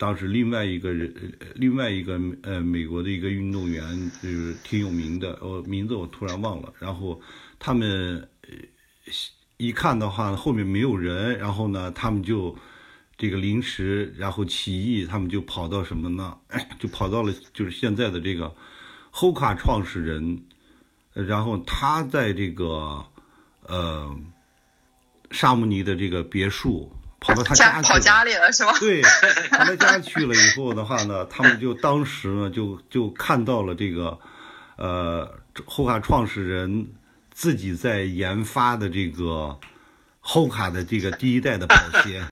[0.00, 1.14] 当时另外一个人
[1.56, 6.72] 另外一个呃美国的一个运动员就是挺有名的，我名字我突然忘了。
[6.78, 7.20] 然后
[7.58, 8.26] 他们
[9.58, 12.56] 一看的话后面没有人，然后呢他们就
[13.18, 16.38] 这个临时然后起义，他们就跑到什么呢？
[16.80, 18.54] 就跑到了就是现在的这个
[19.12, 20.42] Hoka 创始人，
[21.12, 23.04] 然后他在这个。
[23.68, 24.18] 呃，
[25.30, 28.74] 沙姆尼的这个别墅，跑到他家跑家里了是吧？
[28.80, 29.02] 对，
[29.50, 34.18] 跑到家去了以后的话呢，他们就当时呢就就看到了这个，
[34.76, 35.30] 呃，
[35.66, 36.88] 后卡创始人
[37.32, 39.58] 自己在研发的这个
[40.18, 42.24] 后卡的这个第一代的跑鞋。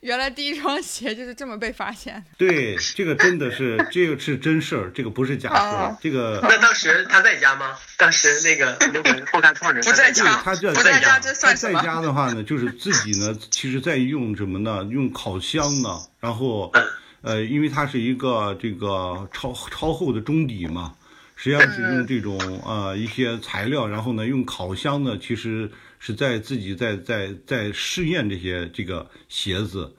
[0.00, 2.22] 原来第一双鞋就是这么被发现的。
[2.38, 5.96] 对，这个真的是，这个是真事儿，这个不是假事儿。
[6.00, 7.76] 这个那当时他在家吗？
[7.98, 11.78] 当时那个那个后看创始人不在家，他不在家，这算什么？
[11.78, 14.82] 在家的话呢，就是自己呢，其实在用什么呢？
[14.90, 16.72] 用烤箱呢，然后，
[17.20, 20.94] 呃，因为它是一个这个超超厚的中底嘛，
[21.36, 25.70] 实际上是用这种呃一些材料，然后呢，用烤箱呢，其实。
[26.00, 29.94] 是在自己在在在试验这些这个鞋子，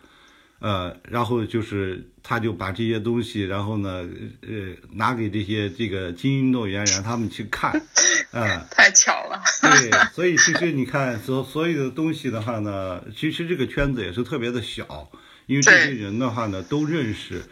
[0.60, 4.06] 呃，然后就是他就把这些东西，然后呢，
[4.42, 7.72] 呃，拿给这些这个精英运动员，让他们去看，
[8.34, 15.10] 啊，太巧了，对，所以其实你看所所有的东西的话呢，其实这个圈子也是特别的小，
[15.46, 17.44] 因为这些人的话呢都认识。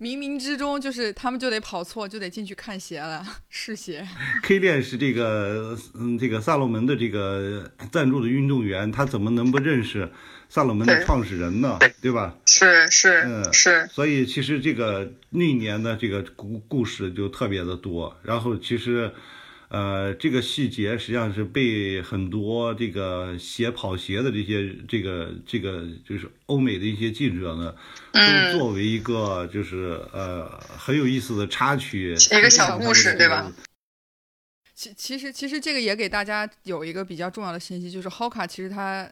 [0.00, 4.06] 冥冥之中，就是他们就得跑错，就得进去看鞋了， 试鞋。
[4.42, 10.10] K 链是这个，嗯，这个萨洛门的这个赞助的运动员，他怎么能不认识
[10.48, 11.78] 萨洛门的创始人呢？
[12.02, 12.36] 对吧？
[12.46, 13.86] 是是，嗯是。
[13.90, 18.14] 所以其实这个那年的这个故故事就特别的多。
[18.22, 19.10] 然后其实，
[19.68, 27.74] 呃，这个细节实际上是被很多这个写跑鞋的这些这个这个就是欧美的一些记者呢，
[28.12, 30.48] 都作为一个就是呃
[30.78, 33.52] 很有意思的插曲，一个小故事，对吧？
[34.74, 39.10] 其其实其实这个也给大家有一个比较重要的信息，就是 Hoka 其实它。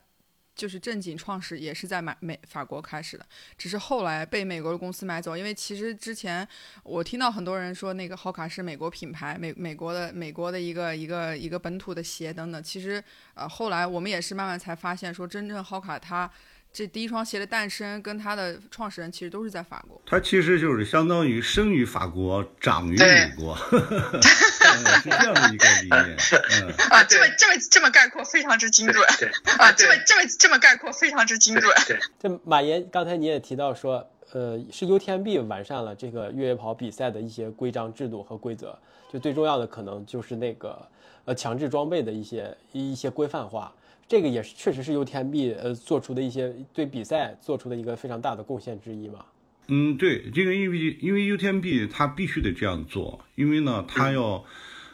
[0.55, 3.27] 就是正经创始也是在买美法国开始的，
[3.59, 5.37] 只是后来被美国的公司买走。
[5.37, 6.47] 因为其实之前
[6.83, 12.63] 我听到很多人说那个好卡是美国品牌，美美国的美国的一个一个一个本土的鞋等等。
[12.63, 13.03] 其实
[13.35, 16.31] 呃后来我们也是慢慢才发现说，真正好卡它。
[16.75, 23.57] 这第一双鞋的诞生跟它的创始人其实都是在法国，它其实就是相当于生于法国，长于美国，
[24.21, 26.17] 是这样的一个理念。
[26.67, 29.07] 嗯啊，这么这么这么概括，非常之精准。
[29.21, 31.73] 对啊，这么这么这么概括，非常之精准。
[31.87, 38.77] 对， 这马岩刚才你也提到说，呃，是 UTMB 完善了这个越野跑比赛的一些规章制度和规则，
[39.13, 40.85] 就最重要的可能就是那个
[41.27, 43.73] 呃强制装备的一些一些规范化。
[44.15, 49.25] 这个也是确实是 UTMB 呃做出的一些对比赛做出的一个非常大的贡献之一嘛。
[49.67, 54.45] 嗯，对，这个因为因为 UTMB 它必须得这样做，因为呢它要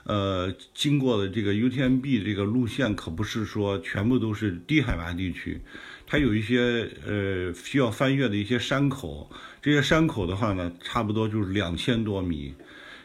[0.04, 5.60] 呃经过的这个 UTMB 这个路线可不是说全部都是低海拔地区，
[6.06, 12.54] 它有一些呃需要翻越的一些山口，这些山口的话呢差不多就是两千多米，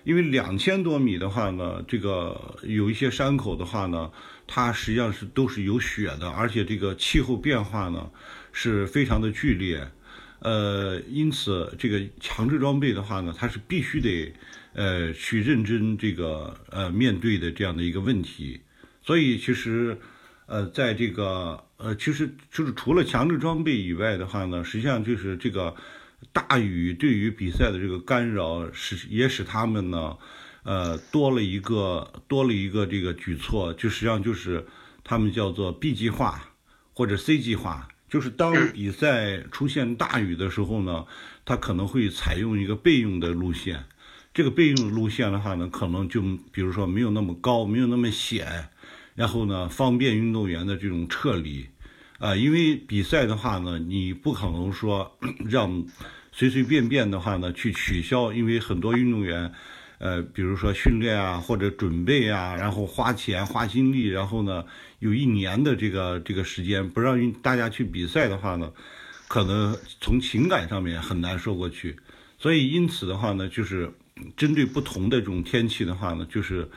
[0.06, 4.10] 因为两千多米的话呢，这个有一些山口的话呢。
[4.48, 8.10] 它实际上是都是有雪的，而且这个气候变化呢
[8.52, 9.92] 是非常的剧烈，
[10.40, 14.34] 呃，因此这个强制装备的话呢，它是必须得
[14.74, 18.62] 呃去认真这个呃面对的这样的一个问题。
[19.02, 20.00] 所以其实
[20.46, 25.76] 呃在这个呃其实就是除了强制装备以外的话呢，实际上就是这个
[26.32, 30.18] 大雨对于比赛的这个干扰，使也使他们呢。
[30.66, 34.66] 呃，多了一个多了一个这个举措，就实际上就是
[35.04, 36.50] 他们叫做 B 计划
[36.92, 41.06] 或者 C 计划，就是当比赛出现大雨的时候呢，
[41.46, 43.84] 它可能会采用一个备用的路线。
[44.34, 46.20] 这个备用路线的话呢，可能就
[46.52, 48.70] 比如说没有那么高，没有那么险，
[49.14, 51.68] 然后呢，方便运动员的这种撤离。
[52.18, 55.16] 啊，因为比赛的话呢，你不可能说
[55.48, 55.86] 让
[56.32, 59.54] 随随便便的话呢去取消，因为很多运动员。
[60.06, 64.64] 呃，比如说训练啊，或者准备啊，然后花钱花精力，然后呢，
[65.00, 68.72] 有一年的这个这个时间不让大家去比赛的话呢，
[69.28, 71.98] 可能从情感上面很难说过去。
[72.38, 73.92] 所以因此的话呢，就是
[74.38, 76.70] 针对不同的这种天气的话呢，就是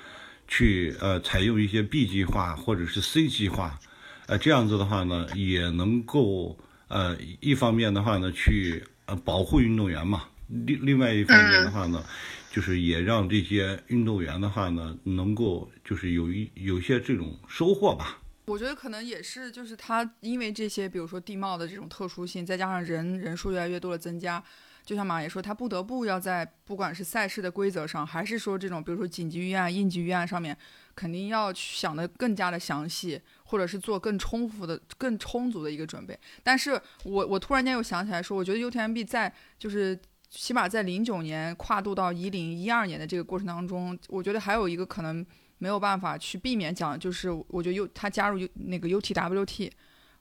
[0.46, 3.78] 去呃采用一些 B 计划或者是 C 计划，
[4.26, 6.58] 呃这样子的话呢，也能够
[6.88, 12.02] 呃一方面的话呢去呃保护运动员嘛，另另外一方面的话呢。
[12.50, 18.20] 就是也让这些运动员的话呢，能够就是有一有些这种收获吧。
[18.46, 24.42] 我觉得可能也是，就是他因为这些，比如说地貌的这种特殊性，再加上人人数越来越多的增加，
[24.86, 30.56] 就像马爷说，他不得不要在不管是赛事的规则上，还是说这种比如说紧急预案、应急预案上面，
[30.94, 36.18] 肯定要去想的更加的详细，或者是做更充足的、更充足的一个准备。
[36.42, 40.00] 但是我我突然间又想起来说，我觉得 UTMB 在就是。
[40.30, 45.24] 起码在零九年跨度到一零一二年的这个过程当中，我觉得还有一个可能
[45.56, 49.70] 没有办法去避免讲，就是我觉得 U 他加入那个 UTWT，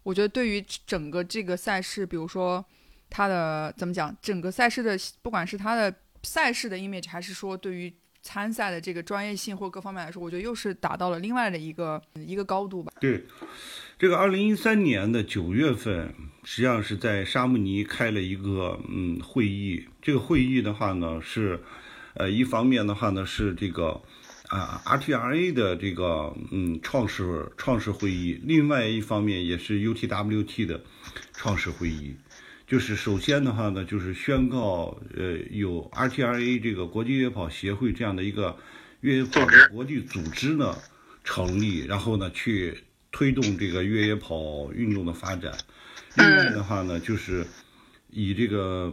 [0.04, 2.66] 我觉得对于整个这个赛事，比如说
[3.10, 5.94] 他的怎么讲，整个赛事的不管是他的
[6.24, 12.94] 赛事的 image，还是说对于参赛的这个专业性或各方面来说，我觉得又是达到了另外的一个一个高度吧。
[13.02, 13.26] 对，
[14.00, 16.14] 这个二零一三年的九月份。
[16.50, 21.60] 实际上是在沙慕尼开了一个嗯会议，这个会议的话呢是，
[22.14, 24.02] 呃一方面的话呢是这个
[24.48, 30.82] 啊 RTRA 的这个嗯创始创始会议，另外一方面也是 UTWT 的
[31.34, 32.16] 创始会议，
[32.66, 38.56] 就是首先的话呢就是宣告呃有 RTRA 这个国际越野跑协会这样的一个
[39.02, 40.78] 越野跑国际组织呢
[41.26, 45.52] 成立，然后呢去推动这个越野跑运动的发展。
[46.18, 47.46] 另外的话呢，就是
[48.10, 48.92] 以这个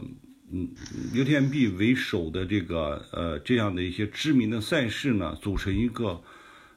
[0.53, 0.69] 嗯
[1.15, 6.23] UTMB 为首的这个呃这样的一些知名的赛事呢，组成一个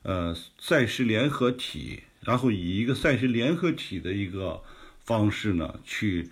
[0.03, 4.61] 呃赛事联合体，然后以一个赛事联合体的一个
[5.03, 6.29] 方式呢，去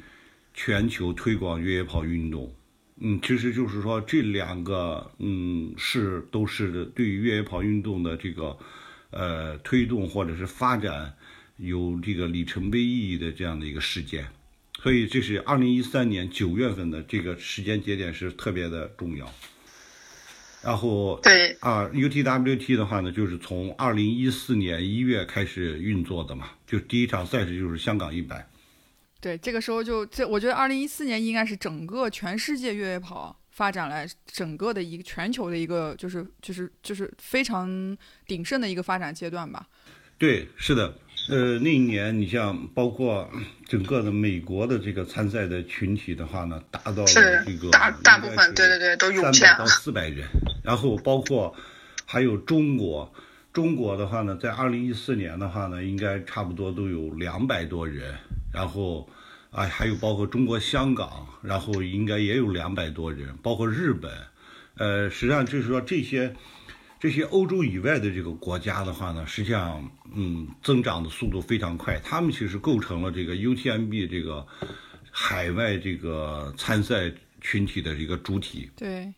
[0.53, 2.55] 全球推广越野跑运动。
[3.01, 8.57] 嗯，其实就是说这两个嗯是都是对于越野跑运动的这个
[9.09, 11.13] 呃推动或者是发展。
[11.57, 14.27] 有这个里程碑意义的这样的一个事件，
[14.81, 19.33] 所以这是二零一三年九月份的这个时间节点是特别的重要。
[20.61, 28.47] 然后对啊，UTWT 的话呢，就是从二零一四年一月开始运作的嘛，就第一场赛事就是香港一百。
[29.21, 37.95] 对，这个时候就这，我觉得二零一四年应该是整个全世界越野跑发展来整个的一个全球的一个就是就是就是非常
[38.25, 39.67] 鼎盛的一个发展阶段吧。
[40.17, 40.97] 对，是的。
[41.27, 43.27] 呃，那一年你像包括
[43.67, 50.27] 整个的美国的这个参赛的群体的话呢，达到了是这个大大部分对对对都涌现了三百到四百人，
[50.63, 51.55] 然后包括
[52.05, 53.11] 还有中国，
[53.51, 58.13] 中国的话呢，在二零一四年的话呢，应该差不多都有两百多人，
[58.53, 59.09] 然后
[59.49, 64.11] 啊还有包括中国香港，然后应该也有两百多人，包括日本，
[64.77, 66.35] 呃，实际上就是说这些。
[67.05, 71.99] 这些欧洲以外的这个国家的话呢，实际上，嗯，增长的速度非常快。
[71.99, 74.43] 他们其实构成了这个 UTMB 这个
[75.11, 78.71] 海外这个参赛群体的一个主体。
[78.75, 79.13] 对，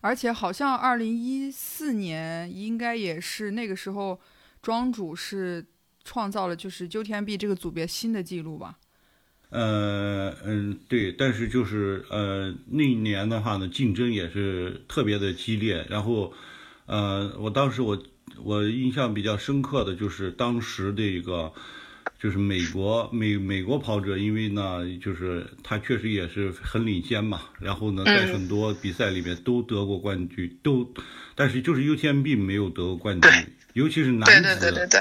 [0.00, 4.20] 而且好像二零一四年应该也是那个时候，
[4.62, 5.66] 庄主是
[6.04, 8.78] 创造了就是 UTMB 这个组别新的记录吧？
[9.50, 16.32] 呃嗯，对，但是就是呃那一年的话呢，竞争也是特别的激烈，然后。
[16.88, 18.02] 呃，我当时我
[18.42, 21.52] 我印象比较深刻的就是当时的一个，
[22.18, 30.90] 就是美国美美国跑者，因为呢，就是他确实也是很领先嘛，然后呢，在很多比赛里面都得过冠军，都，
[31.34, 33.30] 但是就是 UTMB 没有得过冠军，
[33.74, 35.00] 尤其是男子，对对对对对。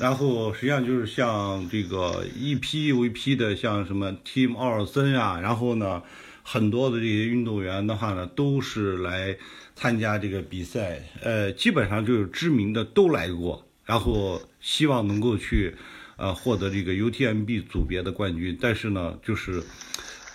[0.00, 6.02] 然后实际上就是像这个一批又一批的，像什么 Team 奥尔森啊，然后呢，
[6.42, 9.36] 很多的这些运动员的话呢，都是来。
[9.78, 15.76] 参加这个比赛，呃，基本上就是知名的都来过，然后希望能够去，
[16.16, 19.62] 呃，获得这个 UTMB 组别的冠军，但是呢，就是，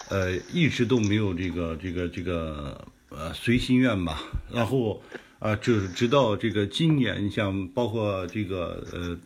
[0.10, 4.22] 呃，一直都没有这个这个这个呃随心愿吧。
[4.54, 5.02] 然后，
[5.40, 9.20] 啊，就是直到这个今年，你像包括这个呃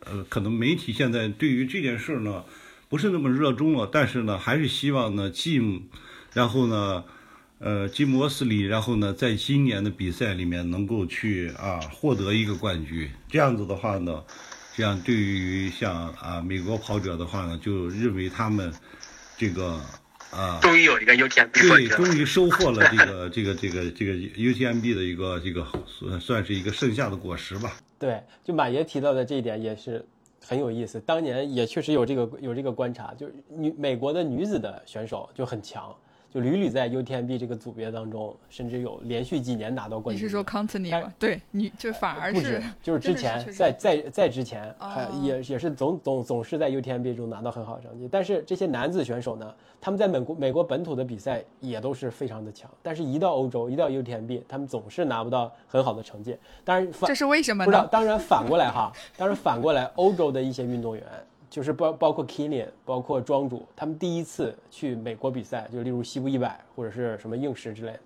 [0.00, 2.44] 呃，可能媒体现在对于这件事呢，
[2.90, 5.80] 不是那么热衷了，但是呢，还是希望呢，Jim，
[6.34, 7.04] 然后呢。
[7.60, 14.24] 呃，吉姆·沃斯里，然后呢，在今年的比赛里面能够去啊获得一个冠军，这样子的话呢，
[14.74, 18.72] 这样对于像啊美国跑者的话呢，就认为他们
[19.36, 19.78] 这个
[20.30, 27.76] 啊终于有一个 UTMB 对，终于收获了这个这个这个这个 UTMB 的一个这个算算是一个剩下的果实吧。
[27.98, 30.02] 对，就马爷提到的这一点也是
[30.42, 30.98] 很有意思。
[31.00, 35.94] 当年也确实有这个有这个观察，就是女美国的女子的选手就很强。
[36.32, 40.24] 就屡屡在 UTMB 这个组别当中，甚至有连续几年拿到冠军。
[40.24, 41.12] 你是说 c o n t i n u 吗？
[41.18, 48.08] 对，你就反而是就 是之前在在在之前，还也也是总总总是在 UTMB 中拿到很好的成绩。
[48.10, 56.36] 但是这些男子选手呢，他们在美国美国本土的比赛也都是非常的强，但是一到欧洲，一到 UTMB，他们总是拿不到很好的成绩。
[56.64, 57.64] 当然，这是为什么？
[57.64, 57.84] 不知道。
[57.86, 61.04] 当然反过来哈，当然反过来，欧洲的一些运动员。
[61.50, 68.00] 就是包包括 Kilian，包括庄主，他们第一次去美国比赛，就例如西部一百或者是什么硬石之类的，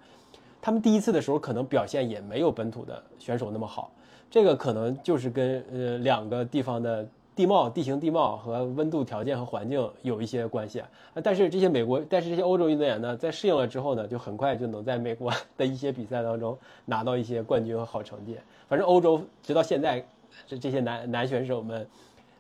[0.63, 3.93] 他们第一次的时候可能表现也没有本土的选手那么好。
[4.31, 10.83] 这个可能就是跟呃两个地方的地貌、地形地貌和温度条件和环境有一些关系。
[11.23, 18.39] 但是这些美国，但是这些欧洲运动员呢，在适应了之后呢，就很快就能在美国的一些比赛当中拿到一些冠军和好成绩。
[18.69, 20.03] 反正欧洲直到现在，
[20.47, 21.87] 这这些男男选手们。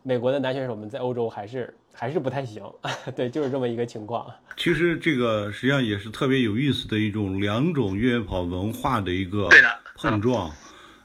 [0.06, 2.62] 美国的男选手们在欧洲还是还是不太行，
[3.16, 4.30] 对，就是这么一个情况。
[4.54, 9.48] 其实这个实际上也是特别有意思的一种两种越野跑文化的一个
[9.96, 10.50] 碰撞，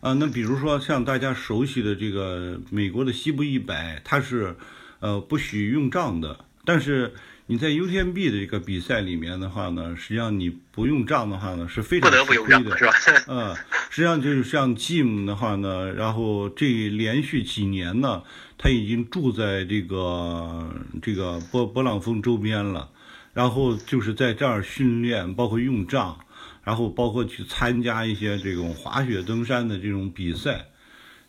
[0.01, 4.53] 啊，那比如说像大家熟悉的这个美国的西部一百，它是
[4.99, 7.13] 呃不许用杖的，但是。
[7.51, 12.93] 你在 UTMB 的这个比赛里面的话呢，实际上你不用杖的话呢是非常吃亏的，是吧？
[13.27, 13.55] 嗯，
[13.89, 18.21] 实际上就是像 Jim 的话呢，然后这连续几年呢，
[18.61, 20.69] 他已经住在这个
[21.01, 22.89] 这个波勃朗峰周边了，
[23.33, 26.19] 然后就是在这儿训练，包括用杖，
[26.65, 30.65] 然后包括去参加一些这种滑雪登山的这种比赛。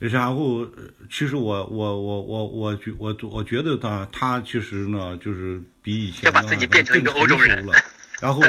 [0.01, 0.67] 然后，
[1.11, 7.75] 其实我我我我我觉我我觉得他他其实呢，就是比以前把自己变成一个欧洲人了，
[8.21, 8.43] 然后，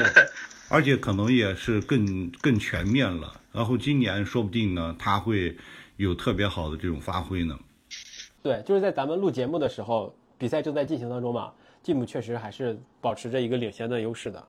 [0.69, 3.39] 而且可能也是更更全面了。
[3.51, 5.55] 然后今年说不定呢，他会
[5.97, 7.59] 有特别好的这种发挥呢。
[8.43, 11.51] 对，就是在咱们录节目的时候，比赛正在进行当中嘛，
[11.83, 14.43] 吉姆确实还是保持着一个领先的优势的。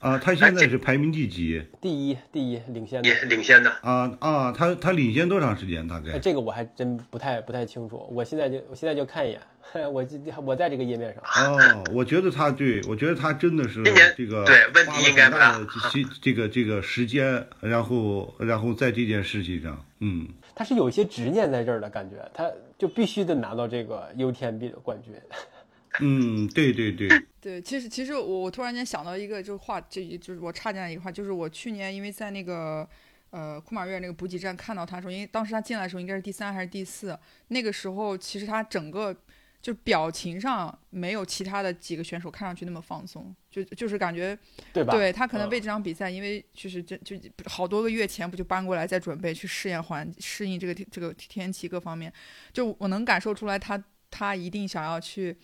[0.00, 1.60] 啊，他现在是排名第几？
[1.80, 3.10] 第一，第一，领先的。
[3.24, 3.70] 领先的。
[3.82, 5.86] 啊啊，他他领先多长时间？
[5.88, 6.18] 大哎，概？
[6.20, 8.08] 这个我还真不太不太清楚。
[8.12, 9.40] 我现在就我现在就看一眼，
[9.92, 11.52] 我这我在这个页面上。
[11.52, 15.58] 哦，我觉得他对，我觉得他真的是今年这个对问题应该不大
[15.92, 22.48] 这这个这个时间，然后然后在这件事情上，嗯，他是有一些执念在这儿的感觉，他
[22.78, 25.12] 就必须得拿到这个 UTMB 的冠军。
[26.00, 27.08] 嗯，对对对，
[27.40, 32.88] 对， 其实其实我我突然间想到一个，就是话，这就是我插进来一个话，就是我去年因为在那个
[33.30, 37.18] 呃库马瑞尔那个补给站看到他的时候，因为当时他进来的时候应该是第三还是第四，
[37.48, 39.16] 那个时候其实他整个
[39.60, 44.38] 就表情上没有其他的几个选手看上去那么放松，就就是感觉
[44.72, 44.92] 对吧？
[44.92, 52.12] 对他可能嗯为这场比赛，因为就是这就好多个月前不就搬过来在准备去试验环适应这个天这个天气各方面，
[52.52, 55.36] 就我能感受出来他他一定想要去，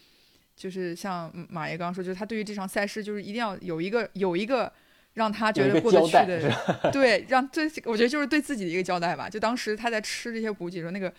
[0.54, 4.72] 就是像马爷刚刚说，就是他对于这场赛事就是一定要有一个有一个
[5.14, 6.52] 让他觉得过得去的，
[6.92, 9.28] 对，让对我觉得就是对自己的一个交代吧。
[9.30, 11.12] 就当时他在吃这些补给的时候，那个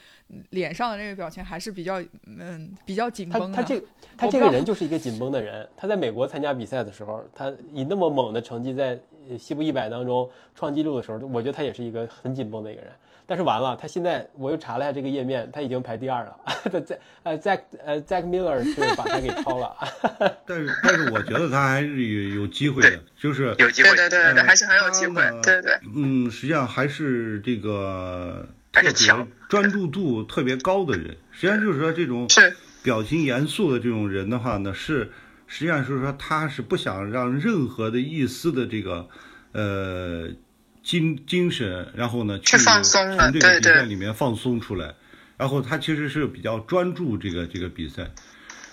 [0.49, 3.55] 脸上的那个表情还是比较嗯比较紧绷的。
[3.55, 3.87] 他他这个
[4.17, 5.67] 他这个人 就是一个紧绷的人。
[5.77, 12.91] 他在美国参加比赛的时候，他以那么猛的成绩在呃西部一百当中创纪录的时候，我觉得他也是一个很紧绷的一个人。
[13.28, 16.38] 但是完了，他现在我又查了一下这个页面，他已经排第二了。
[16.71, 19.76] 他在呃 Zack 呃 Zack Miller 是把他给超了。
[20.45, 24.07] 但是但是我觉得他还是有有机会的，就是有机会对。
[24.07, 25.21] 对对对，嗯还是很有机会。
[25.41, 31.15] 对对，嗯，实际上还是这个特别强专注度特别高的人。
[31.32, 35.11] 实际上就是说，这种是表情严肃的这种人的话呢，是
[35.47, 39.07] 实际上就是说他是不想让任何的一丝的这个
[39.51, 40.30] 呃
[40.86, 44.93] 精精神，然后呢去放松的从这个比赛里面放松出来，
[45.36, 48.07] 然后他其实是比较专注这个这个比赛。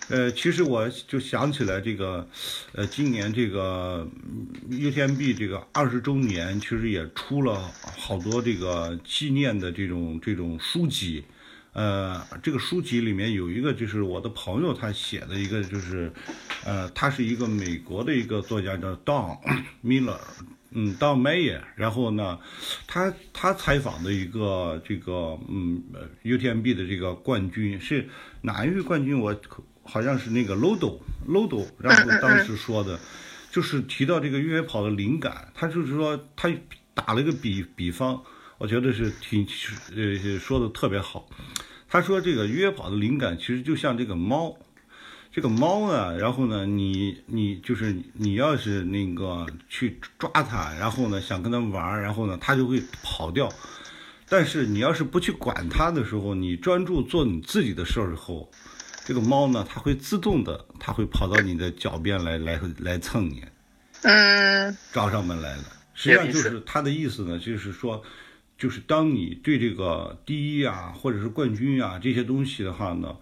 [0.08, 2.28] 呃，其实我就想起来这个，
[2.72, 11.24] 呃，今年这个嗯 UTMB 这个二十周年，其实也出了好多这个纪念的这种这种书籍。
[11.72, 16.12] 呃，这个书籍里面有一个就是我的朋友他写的一个，就是，
[16.66, 19.38] 呃，他是一个美国的一个作家叫 Don
[19.82, 20.18] Miller，
[20.74, 22.38] 嗯，Don Mayer，然后呢，
[22.86, 25.82] 他他采访的一个这个嗯
[26.24, 28.08] UTMB 的这个冠军是
[28.40, 29.18] 哪一位冠军？
[29.18, 29.34] 我
[29.84, 32.98] 好像是那个 Lodo Lodo，然后当时说的，
[33.50, 36.48] 就是提到这个越野跑的灵感，他就是说他
[36.94, 38.22] 打了一个比比方，
[38.58, 39.46] 我觉得是挺
[39.96, 41.28] 呃说的特别好。
[41.88, 44.56] 他说这个越野跑的灵感其实就像这个猫，
[45.33, 53.51] 这个猫呢，然后呢，你你就是你要是那个去抓它，然后呢想跟它玩儿，然后呢它就会跑掉。
[54.28, 58.51] 但是你要是不去管它的时候，你专注做你自己的事儿后，
[59.07, 63.43] 这个猫呢，它会自动的，它会跑到你的脚边来来来蹭你。
[64.03, 65.64] 嗯，找上门来了。
[65.95, 68.03] 实际上就是它的意思呢，就是说，
[68.59, 73.16] 就是当你对这个第一啊，或者是冠军啊这些东西的话呢，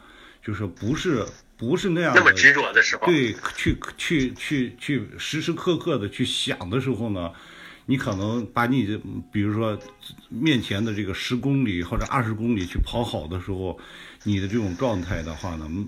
[0.44, 1.24] 就是不是
[1.60, 7.30] 不是那样的那么执着的时候，对，去去去去时时刻刻的去想的时候呢，
[7.84, 8.98] 你可能把你的，
[9.30, 9.78] 比如说
[10.30, 13.78] 面前的这个十公里或者二十公里去跑好的时候，
[14.22, 15.86] 你的这种状态的话呢，嗯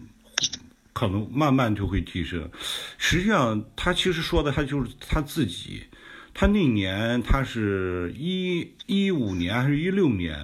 [0.93, 2.51] 可能慢慢就会提升。
[2.99, 5.85] 实际上，他其实说的他就是他自己，
[6.35, 10.37] 他那年他是一一五年还是一六年，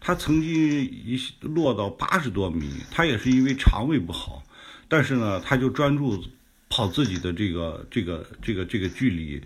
[0.00, 0.50] 他曾经
[0.80, 4.42] 一落到八十多米，他也是因为肠胃不好。
[4.90, 6.20] 但是呢，他就专注
[6.68, 9.40] 跑自己的这个这个这个这个距离，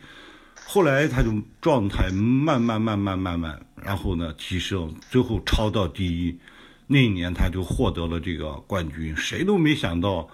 [0.66, 1.30] 后来他就
[1.60, 6.38] 状态慢慢慢慢慢慢，然后呢提升，最后超到第一。
[6.86, 10.26] 那一年他就获得了这个冠军，谁都没想到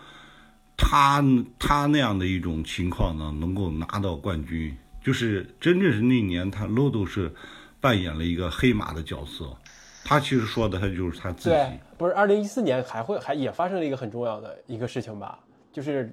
[0.77, 1.25] 他
[1.59, 7.33] 他那样的一种情况呢，能够拿到冠军，就是真正是那一年他 Lodo 是
[7.81, 9.57] 扮演了一个黑马的角色。
[10.05, 11.57] 他其实说的他就是他自己。
[11.97, 15.39] 不是二零一四年还会还也发生了一个很重要的一个事情吧，
[15.73, 16.13] 就是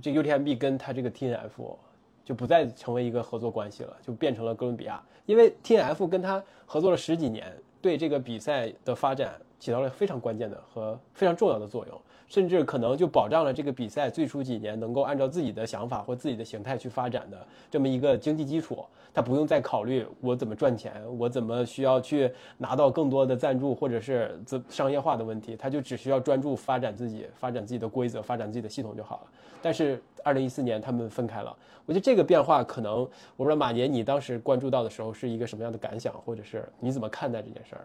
[0.00, 1.76] 这 UTMB 跟他这个 TNF
[2.24, 7.52] 就不再成为一个合作关系了，就变成了哥伦比亚，因为 TNF 跟他合作了十几年，
[7.82, 12.00] 对这个比赛的发展起到了非常关键的和非常重要的作用，
[12.30, 18.82] 甚至可能就保障了这个比赛最初几年能够按照自己的想法或自己的形态去发展的这么一个经济基础。
[19.12, 29.32] 他不用再考虑我怎么赚钱，我怎么需要去拿到更多的赞助或者是资商业化的问题，他就只需要专注发展自己，发展自己的规则，发展自己的系统就好了。
[29.60, 31.54] 但是二零一四年他们分开了，
[31.86, 33.08] 我觉得这个变化可能，我
[33.38, 37.84] 不知道马年你当时关注到的时候是一个什么样的感想，或者是你怎么看待这件事儿？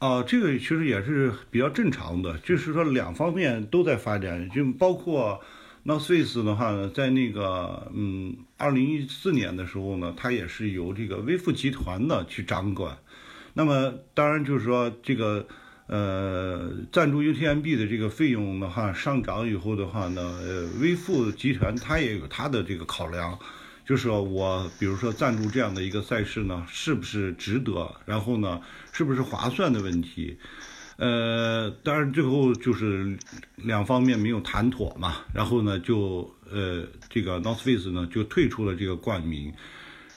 [0.00, 5.38] 啊，这个其实也是比较正常的，就是说两方面都在发展，就包括
[5.84, 12.96] North Face 的话呢，在那个嗯，二零一四年的时候呢，它也是由这个微富集团呢去掌管。
[13.52, 15.46] 那么当然就是说这个
[15.86, 23.38] 呃赞助 UTMB 的这个费用的话上涨以后的话呢，呃微富集团它也有它的这个考量，
[23.90, 27.92] 就是说我比如说赞助这样的一个赛事呢，是不是值得？
[28.06, 28.60] 然后呢，
[28.92, 30.38] 是不是划算的问题？
[30.96, 33.18] 呃，当然最后就是
[33.56, 39.52] 两方面没有谈妥嘛，然后呢就呃这个 North Face 呢就退出了这个冠名，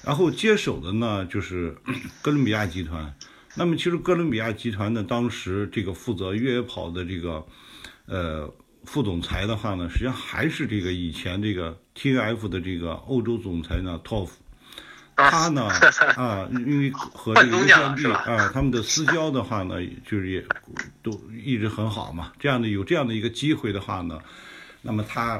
[0.03, 1.75] 然后接手的呢就是
[2.21, 3.11] 哥伦比亚集团。
[3.55, 7.43] 那么其实哥伦比亚集团呢当时这个负责越野跑的这个
[8.05, 8.53] 呃
[8.85, 14.29] 副总裁的话呢，实际上还是这个以前这个 TF 的这个欧洲总裁呢 Toff。
[15.15, 15.67] 他呢
[16.17, 20.43] 啊，因为和这个 UTMB 啊，他们的私交的话呢，就是也
[21.03, 21.11] 都
[21.45, 22.33] 一直很好嘛。
[22.39, 24.19] 这样的有这样的一个机会的话呢，
[24.81, 25.39] 那么他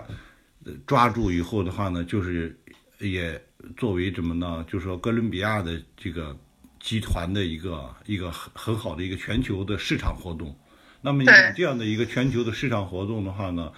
[0.86, 2.56] 抓住以后的话呢，就是
[3.00, 3.42] 也
[3.76, 4.64] 作为什么呢？
[4.72, 6.38] 就是说哥伦比亚的这个
[6.80, 10.56] 集团的一个一个很很好的一个全球的市场活动。
[11.02, 13.72] 那么有这样的一个全球的市场活动的话呢？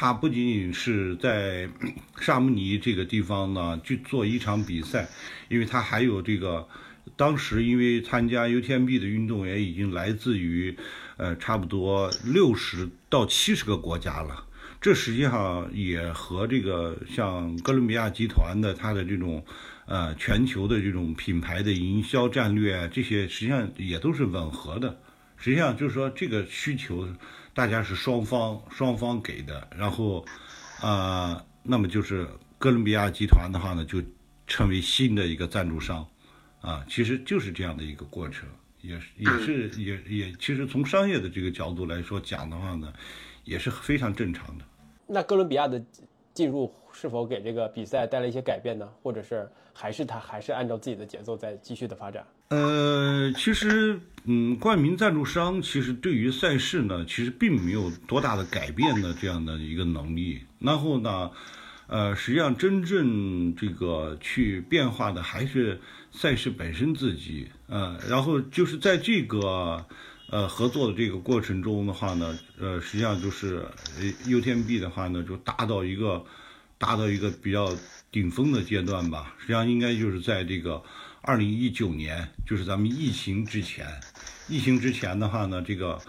[0.00, 1.68] 他不仅仅是在
[2.18, 5.06] 沙姆尼这个地方呢去做一场比赛，
[5.50, 6.66] 因为他还有这个，
[7.18, 10.74] 当时因为参加 UTMB 的运动员已经来自于，
[11.18, 14.46] 呃，差不多六十到七十个国家了。
[14.80, 19.44] 这实际上也和这个像哥伦比亚集团的它的这种，
[19.84, 24.98] 呃，全球的这种品牌的营销战略这些实际上也都是吻合的。
[25.36, 27.06] 实际上就是说这个需求。
[27.52, 30.24] 大家是双方双方给的，然后，
[30.80, 32.28] 啊，那么就是
[32.58, 34.02] 哥伦比亚集团的话呢，就
[34.46, 36.06] 成为新的一个赞助商，
[36.60, 38.48] 啊，其实就是这样的一个过程，
[38.80, 42.92] 也是也是也也，其实从商业的这个角度来说讲的话呢，
[43.44, 44.64] 也是非常正常的。
[45.06, 45.82] 那哥伦比亚的
[46.32, 48.88] 进入是否给这个比赛带来一些改变呢？
[49.02, 52.24] 或者是还是他还是按照自己的节奏在继续的发展？
[52.48, 60.42] 呃，其实，嗯，冠名赞助商其实对于赛事呢，其实并没有多大的改变的这样的一个能力。
[60.58, 61.30] 然后呢，
[61.86, 65.80] 呃，实际上真正这个去变化的还是
[66.12, 67.48] 赛事本身自己。
[67.66, 69.84] 呃，然后就是在这个
[70.28, 73.64] 呃合作的这个过程中的话呢，呃，实际上就是
[74.26, 76.22] UTMB 的话呢，就达到一个
[76.76, 77.74] 达到一个比较
[78.12, 79.34] 顶峰的阶段吧。
[79.38, 80.82] 实际上应该就是在这个。
[81.22, 83.86] 二零一九年就是咱们疫情之前，
[84.48, 86.00] 疫情之前的话呢，这个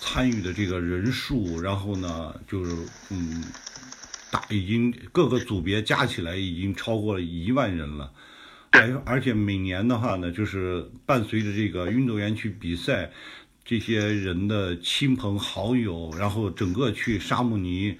[0.00, 2.76] 参与的这个人数，然后呢，就是
[3.10, 3.44] 嗯，
[4.30, 8.10] 大已经各个组别加起来已经超过了一万人了，
[8.72, 13.12] 而而且每年的话呢，就是伴随着这个运动员去比赛，
[13.64, 17.96] 这些人的亲朋好友，然后整个去沙姆尼。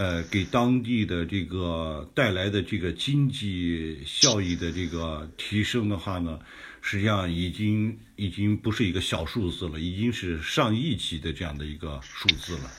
[0.00, 6.40] 呃，给当地的这个带来的这个经济效益的这个提升的话呢，
[6.80, 12.70] 实际上已经已经不是一个小数字了，已经是上亿级的这样的一个数字了。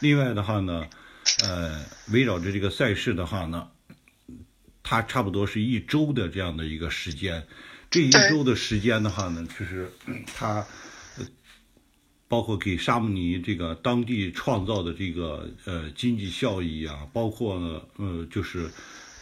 [0.00, 0.86] 另外的话呢，
[1.42, 3.68] 呃，围绕着这个赛事的话呢，
[4.82, 7.46] 它差不多是一周的这样的一个时间，
[7.88, 9.90] 这一周的时间的话呢，其实
[10.36, 10.66] 它。
[12.28, 18.68] 包括给沙姆尼这个当地创造的这个呃经济效益啊，包括呢呃就是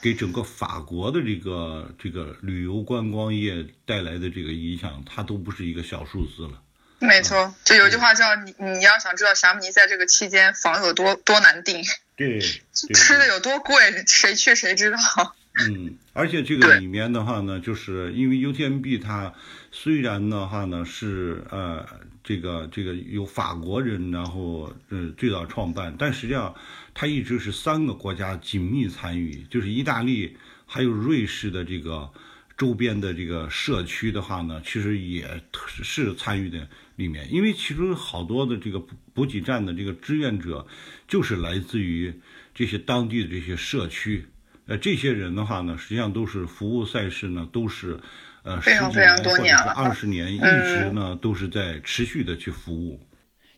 [0.03, 6.61] 给整个法国的这个这个旅游观光业带来的这个影响，它都不是一个小数字了。
[6.99, 11.81] 没错，就有句话叫你你要想知道沙姆尼在这个期间房有多多难订，
[12.17, 12.41] 对，
[12.93, 13.77] 吃的有多贵，
[14.07, 14.99] 谁去谁知道。
[15.59, 19.33] 嗯，而且这个里面的话呢，就是因为 UTMB 它
[19.71, 21.87] 虽然的话呢是呃。
[22.27, 26.53] 这个这个由法国人，然后呃最早创办，但实际上
[26.93, 32.11] 它一直是三个国家紧密参与，就是意大利还有瑞士的这个
[32.59, 40.67] 周边的这个社区的话呢，其实也是参与的里面，因为其中好多的这个补给站的这个志愿者
[41.07, 42.13] 就是来自于
[42.53, 44.27] 这些当地的这些社区，
[44.67, 48.01] 呃，这些人的话呢，实际上都是服务赛事呢，都是。
[48.47, 53.01] 呃，非常非常多年了，二十年一直呢都是在持续的去服务。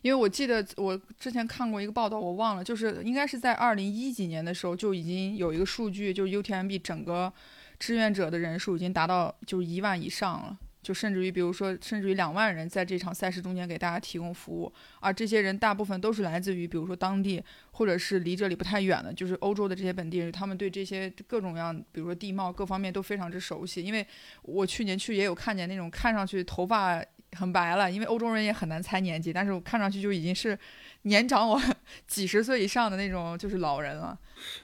[0.01, 7.31] 因为我记得我之前看过一个报道，我忘了，就是应该是在二零一几年的时候就已经有一个数据，就是 UTMB 整个
[7.77, 10.57] 志愿者的人数已经达到就是一万以上了。
[10.81, 14.71] 就甚至于，比如说，甚至于两万人在这场赛事中间给大家提供服务，
[15.01, 23.83] 而这些人大部分都是来自于，比如说当地，或者是离这里不太远的，就是欧洲的这些本地人，他们对这些各种样，比如说地貌各方面都非常之熟悉。
[23.83, 24.05] 因为
[24.43, 27.03] 我去年去也有看见那种看上去头发
[27.37, 30.57] 很白了，因为欧洲人也很难猜年纪，但是我看上去就已经是
[31.03, 31.61] 年长我
[32.07, 34.17] 几十岁以上的那种，就是老人了。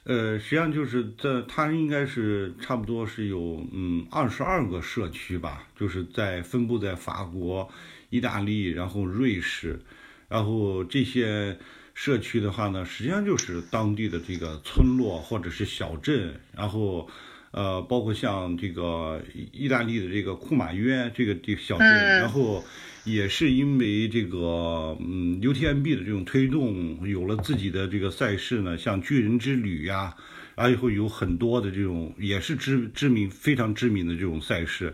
[0.05, 7.69] 呃，实际上就是在它应该是差不多是有嗯二十二个社区吧，就是在分布在法国、
[8.09, 9.79] 意大利，然后瑞士，
[10.27, 11.57] 然后这些
[11.93, 17.09] 社区的话呢，实际上就是当地的这个村落或者是小镇，然后
[17.55, 22.63] 呃，包括像这个意大利的这个库马约这个这个小镇，然后。
[23.05, 30.15] 也是因为这个，嗯，UTMB 的这种推动，有了自己的这个赛事呢，像巨人之旅呀，
[30.55, 34.91] 然后会有很多的这种，也是知知名非常知名的这种赛事。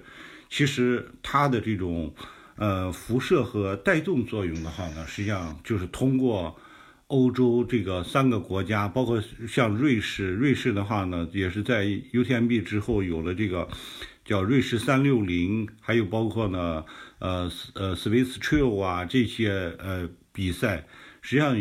[0.49, 2.13] 其实它的这种，
[2.57, 6.53] 呃，辐射和带动作用的话呢，实际上就是通过
[7.11, 13.67] 欧洲这个三个国家，包括像瑞士，瑞士的话呢，也是在 UTMB 之后有了这个
[14.23, 16.85] 叫瑞士三六零，还有包括呢。
[17.19, 20.87] 呃，呃，Swiss Trail 啊，这些呃比赛，
[21.21, 21.55] 实际上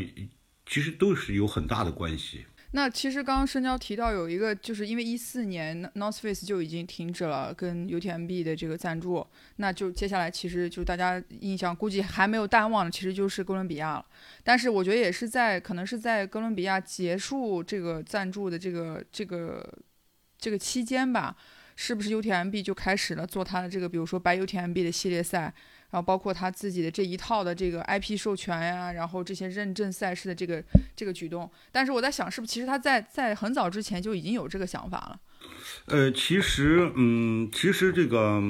[0.65, 2.47] 其实都是有很大的关系。
[2.73, 14.07] 那其实刚刚深交提到有一个，就是因为一四年 North Face 就已经停止了跟 UTMB 的这个赞助，那就接下来其实就大家印象估计还没有淡忘的，其实就是哥伦比亚了。
[14.45, 19.69] 但是我觉得也是在可能是在哥伦比亚结束这个赞助的这个这个
[20.39, 21.37] 这个期间吧。
[21.77, 25.51] 是不是 UTMB 就开始了做它的这个，比如说白 UTMB 的系列赛，
[25.91, 30.63] 然后包括他自己的这一套的这个 IP 授权呀，然后这些认证赛事的这个
[30.95, 31.51] 这个举动。
[31.73, 35.21] 但是我在想，是不是其实他在在很早之前就已经有这个想法了？
[35.87, 38.41] 呃，其实，嗯，其实这个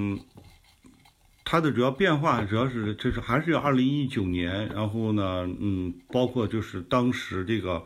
[1.44, 7.84] 它的主要变化，主要是就是还是要二零一九年，然后呢，嗯，包括就是当时这个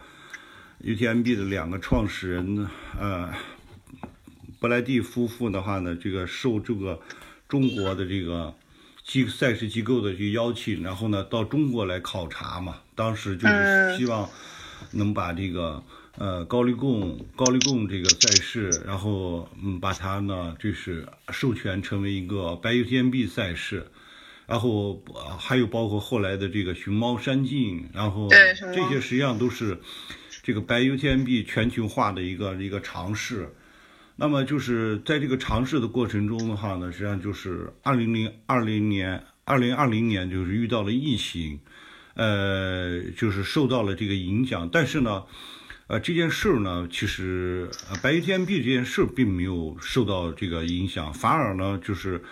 [0.82, 3.32] UTMB 的两个创始人，呃。
[4.60, 6.98] 布莱蒂夫妇的话呢，这个受这个
[7.46, 8.54] 中国的这个
[9.04, 12.80] 机赛事机构的这个邀请，然后呢到中国来考察嘛。
[12.94, 14.28] 当时就是希望
[14.92, 15.82] 能把这个
[16.16, 23.86] 呃高丽贡高丽贡这个赛事，然后嗯把它呢就是授权成为一个白 UTMB 赛事，
[24.46, 25.02] 然后
[25.38, 29.78] 还有包括后来的这个熊猫山径，然后这些实际上都是
[30.42, 33.48] 这个白 UTMB 全球化的一个一个尝试。
[34.16, 41.58] 那么就是在这个尝试的过程中的话呢，实际上就是二零零二零年、二零二零年就是遇到了疫情，
[42.14, 44.68] 呃，就是受到了这个影响。
[44.70, 45.24] 但是呢，
[45.88, 47.68] 呃，这件事呢，其实
[48.00, 52.22] 白天币这件事并没有受到这个影响，反而呢，就是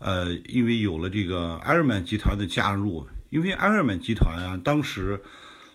[0.00, 5.20] 呃，因为有了这个艾尔曼集团的加入，因为艾尔曼集团啊，当时。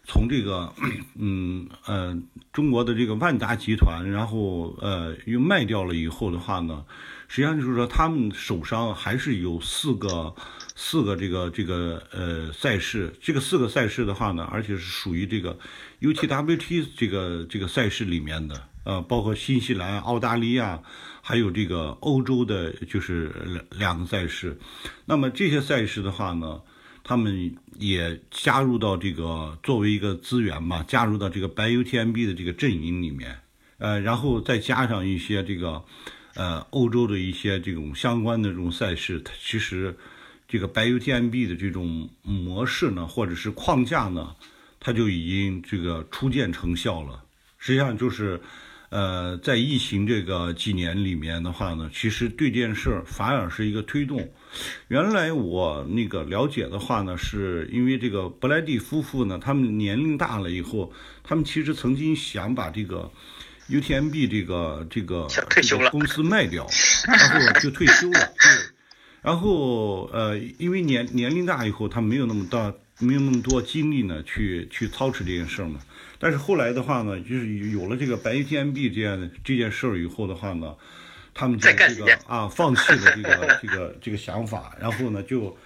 [0.06, 0.74] 从这个，
[1.18, 2.18] 嗯呃，
[2.51, 6.84] 中国的这个万达集团，然后呃又卖掉了以后的话呢，
[7.30, 10.36] 实际上就是说他们手上还是有四个
[10.76, 15.58] 四个这个这个呃赛事，这个四个赛事的话呢，而且是属于这个
[16.01, 20.82] UTWT 这个这个赛事里面的，呃，包括新西兰、澳大利亚，
[21.22, 24.60] 还有这个欧洲的，就是两两个赛事。
[25.06, 26.60] 那么这些赛事的话呢？
[27.06, 33.38] 他们也加入到这个作为一个资源吧，加入到这个白 UTMB 的这个阵营里面，
[33.78, 35.84] 呃，然后再加上一些这个，
[36.36, 39.95] 呃，欧洲的一些这种相关的这种赛事，它其实
[40.47, 44.36] 这个白 UTMB 的这种模式呢，或者是框架呢，
[44.80, 47.24] 它就已经这个初见成效了。
[47.57, 48.41] 实际上就是。
[48.95, 54.32] 呃，在疫情这个几年里面的话呢，其实对这件事反而是一个推动。
[54.88, 60.91] 原来我那个了解的话呢，是因为这个布莱蒂夫妇呢，他们年龄大了以后，
[61.24, 63.12] 他们其实曾经想把这个
[63.70, 65.28] UTMB 这个这个
[65.89, 66.68] 公司卖掉，
[67.08, 68.20] 然后就退休了。
[68.20, 68.51] 对，
[69.22, 75.80] 然后呃，因为年年龄大以后，他没有那么大，没有那么多精力呢，去去操持这件事儿嘛。
[76.20, 80.76] 但是后来的话呢，就是有了这个白 UTMB 这样的这件事儿以后的话呢，
[81.34, 85.57] 他们就这个啊放弃了这个 这个这个想法，然后呢就，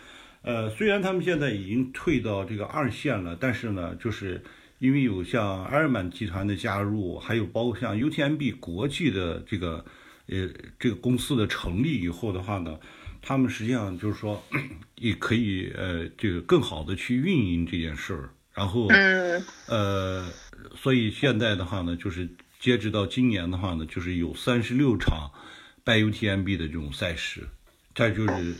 [0.42, 4.44] 呃，虽然他们现在已经退到这个二线了，但是呢，就是
[4.80, 9.86] 因为有像埃尔曼集团的加入，还有包括像 UTMB 国际的这个
[10.28, 10.50] 呃
[10.80, 12.80] 这个公司的成立以后的话呢，
[13.22, 14.44] 他们实际上就是说
[14.96, 18.88] 也可以呃这个更好的去运营这件事儿，然后
[19.68, 20.26] 呃。
[20.76, 22.28] 所以现在的话呢，就是
[22.60, 25.32] 截止到今年的话呢，就是有三十六场
[25.88, 27.48] 拜 UTMB 的这种赛事，
[27.96, 28.54] 它就是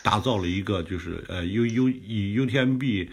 [0.00, 3.08] 打造了一个就是呃 U U 以 UTMB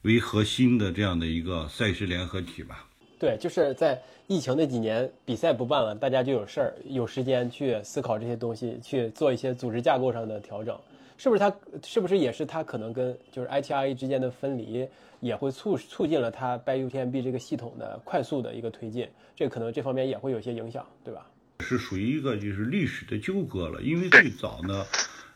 [0.00, 2.88] 为核心的这样的一个赛事联合体吧。
[3.18, 10.74] 对，就是在疫情那几年比赛不办了，大家就有事儿，有时间去思考这些东西，去做一些组织架构上的调整。
[11.18, 14.88] 是不是它是不是也是它可能跟就是 ITRA 之间的分离，
[15.20, 21.26] 也会促促进了它 by UTMB 这个系统的快速的一个推进，这可能这方面也会有些影响，对吧？
[21.64, 24.84] 是属于一个就是历史的纠葛了，因为最早呢，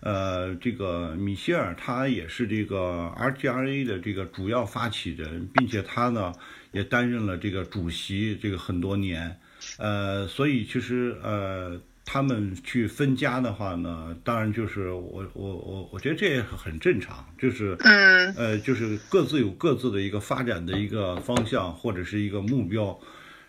[0.01, 6.33] 呃，这个米歇尔他也是这个 RGRA 的这个主要发起人，并且他呢
[6.71, 9.41] 也担任了这个主席这个很多年，
[9.79, 22.99] 呃，所以其实呃他们去分家的话呢，当然就是我我我我觉得这也很正常，就是嗯呃就是各自有各自的一个发展的一个方向或者是一个目标。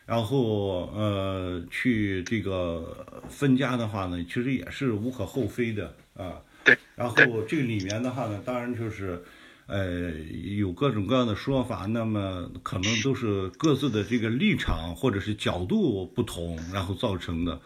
[0.09, 6.41] 然后呃，去这个分家的话呢，其实也是无可厚非的啊。
[6.63, 6.75] 对。
[6.95, 7.15] 然后
[7.47, 9.21] 这个里面的话呢，当然就是，
[9.67, 10.09] 呃，
[10.57, 17.61] 有各种各样的说法，那么可能都是各自的这个立场或者是角度不同，然后造成的。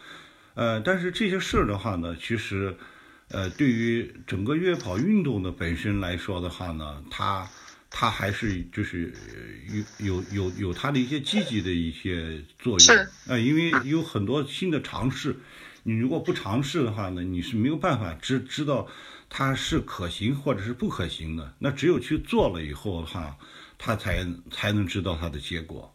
[0.55, 2.75] 呃，但是这些事儿的话呢，其实，
[3.29, 7.47] 呃，对于整个越野跑运动的本身来说的话呢，它。
[7.95, 9.13] 它还是就是
[9.99, 15.37] 有有有有它的一些积极的一些作用，啊呃，因为有很多新的尝试，
[15.83, 18.87] 你如果不尝试的话呢，你是没有办法知知道
[19.29, 21.53] 它是可行或者是不可行的。
[21.59, 23.37] 那只有去做了以后的话，
[23.77, 25.92] 它才才能知道它的结果。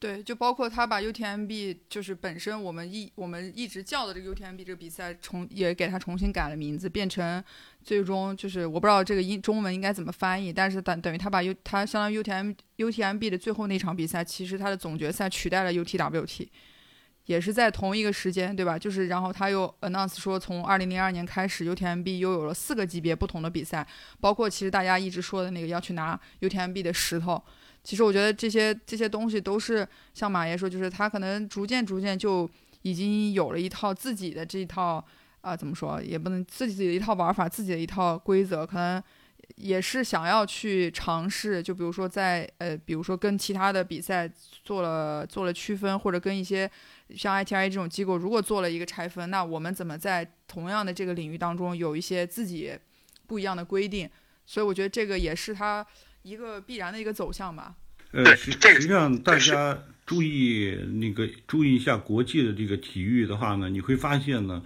[0.00, 7.44] 对，就包括他把 UTMB 就是本身我们一我们一直叫的这个 UTMB 这个比赛重也给它重新改了名字，变成
[7.84, 16.48] 最终就是我不知道这个英中文应该怎么翻译，但是等等于他把 U 他相当于 UTM UTMB 的最后那场比赛，其实他的总决赛取代了 UTWT，
[17.26, 18.78] 也是在同一个时间，对吧？
[18.78, 23.86] 就是然后他又 announce 说从二零零二年开始 UTMB 又有了四个级别不同的比赛，
[24.18, 27.44] 包括其实大家一直说的那个要去拿 UTMB 的石头。
[27.90, 29.84] 其实我觉得这些这些东西都是
[30.14, 32.48] 像马爷说，就是他可能逐渐逐渐就
[32.82, 35.04] 已经有了一套自己的这一套
[35.40, 39.02] 啊、怎么说也不能自己的一套玩法，自己的一套规则，可能
[39.56, 41.60] 也是想要去尝试。
[41.60, 44.30] 就比如说在呃，比如说跟其他的比赛
[44.62, 46.70] 做了做了区分，或者跟一些
[47.16, 52.72] 像 ITI 这种机构如果做了一个拆分，那我们怎么在同样的这个领域当中有一些自己
[53.26, 54.08] 不一样的规定？
[54.46, 55.84] 所以我觉得这个也是他。
[56.22, 57.74] 一个必然的一个走向吧。
[58.12, 64.62] 呃，实实际上大家注意那个注意一下国际的这个体育的话呢，你会发现呢，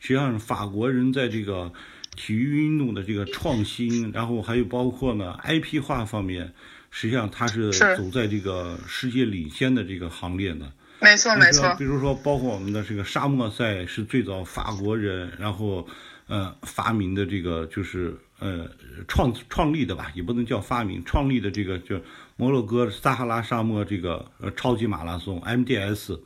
[0.00, 1.72] 实际上法国人在这个
[2.16, 6.52] 体育运动的这个创新，然后还有包括呢 IP 化方面，
[6.90, 10.72] 实际上他是走在这个世界领先的这个行列的。
[11.00, 11.72] 没错没错。
[11.78, 15.86] 比如说，包括我们的这个沙漠赛是最早法国人，然后
[16.26, 18.18] 呃发明的这个就是。
[18.40, 18.70] 呃，
[19.08, 22.00] 创创立的吧，也不能叫发明，创立的这个叫
[22.36, 26.20] 摩洛哥撒哈拉沙漠这个呃超级马拉松 MDS，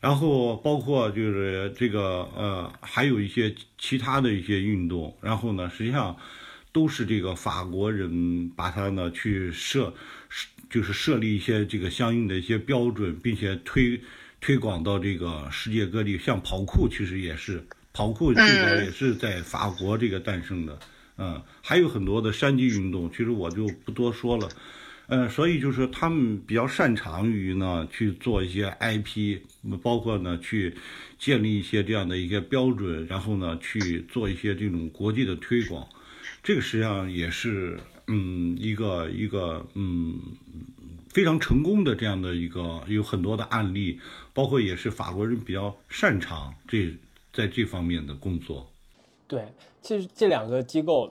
[0.00, 6.14] 然后包括就是这个呃还有一些其他的一些运动，然后呢，实际上
[6.72, 9.94] 都是这个法国人把它呢去设，
[10.68, 13.98] 就是设立一些这个相应的一些标准，并且推
[14.42, 20.78] 推广到这个世界各地，像跑酷其实也是，跑酷最早也是在法国这个诞生的。
[21.18, 24.48] 嗯还有很多的山地运动，其实我就不多说了。
[25.08, 29.38] 嗯，所以就是他们比较擅长于呢去做一些 IP，
[29.80, 30.74] 包括呢去
[31.16, 35.86] 建立一些这样的一些标准，然后呢去做一些这种国际的推广。
[36.42, 40.18] 这个实际上也是嗯一个一个嗯
[41.08, 44.00] 非常成功的这样的一个有很多的案例，
[44.34, 46.92] 包括也是法国人比较擅长这
[47.32, 48.68] 在这方面的工作。
[49.28, 49.44] 对，
[49.86, 51.08] 其实这两个机构，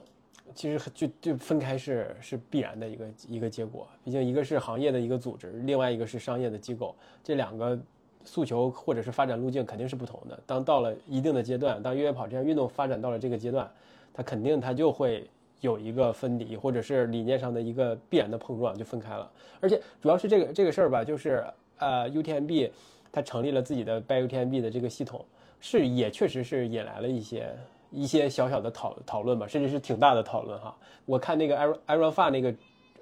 [0.54, 3.88] 其实就就分开是是必然的一个一个结果。
[4.04, 7.78] 毕竟一个是行业的一个组织，另外一个是商业的机构，这两个
[8.26, 10.38] 诉求或者是发展路径肯定是不同的。
[10.44, 13.66] 当到了一定的阶段，当越野跑这项运动发展到了这个阶段，
[14.12, 15.26] 它肯定它就会
[15.62, 19.32] 有一个分离，或者是理念上的一个必然的碰撞，就分开了。
[19.58, 21.42] 而且主要是这个这个事儿吧，就是
[21.78, 22.70] 呃，UTMB
[23.10, 25.24] 它成立了自己的 By UTMB 的这个系统，
[25.62, 27.56] 是也确实是引来了一些。
[27.96, 30.76] 一些小小的讨讨论吧，甚至是挺大的讨论哈。
[31.06, 32.52] 我看那个 Iron Iron Fa 那个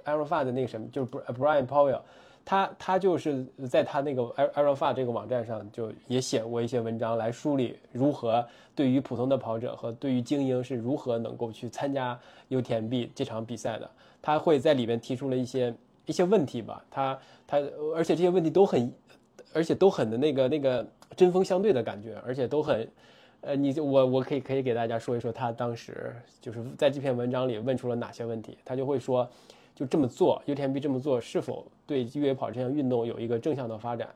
[0.05, 2.01] Iron Fa 的那个什么，就是 Brian Powell，
[2.45, 4.23] 他他就是在他那个
[4.55, 12.17] Iron Fa 这个网站上就也写过一些文章来梳理如何对于普通的跑者和对于精英是如何能够去参加
[12.51, 13.91] UTMB 这场比赛的。
[14.23, 15.75] 他会在里面提出了一些
[16.07, 17.19] 一些问题吧，他
[17.49, 17.59] 他
[17.97, 18.93] 而且这些问题都很，
[19.53, 20.87] 而且都很的那个那个
[21.17, 22.89] 针锋相对的感觉，而且都很。
[23.47, 29.29] 呃，你就我我可以可以给大家说一说他当时就是在这篇文章里问出了哪些问题，他就会说，
[29.75, 34.09] 就这么做，UTMB 这么做是否对越野跑这项运动有一个正向的发展？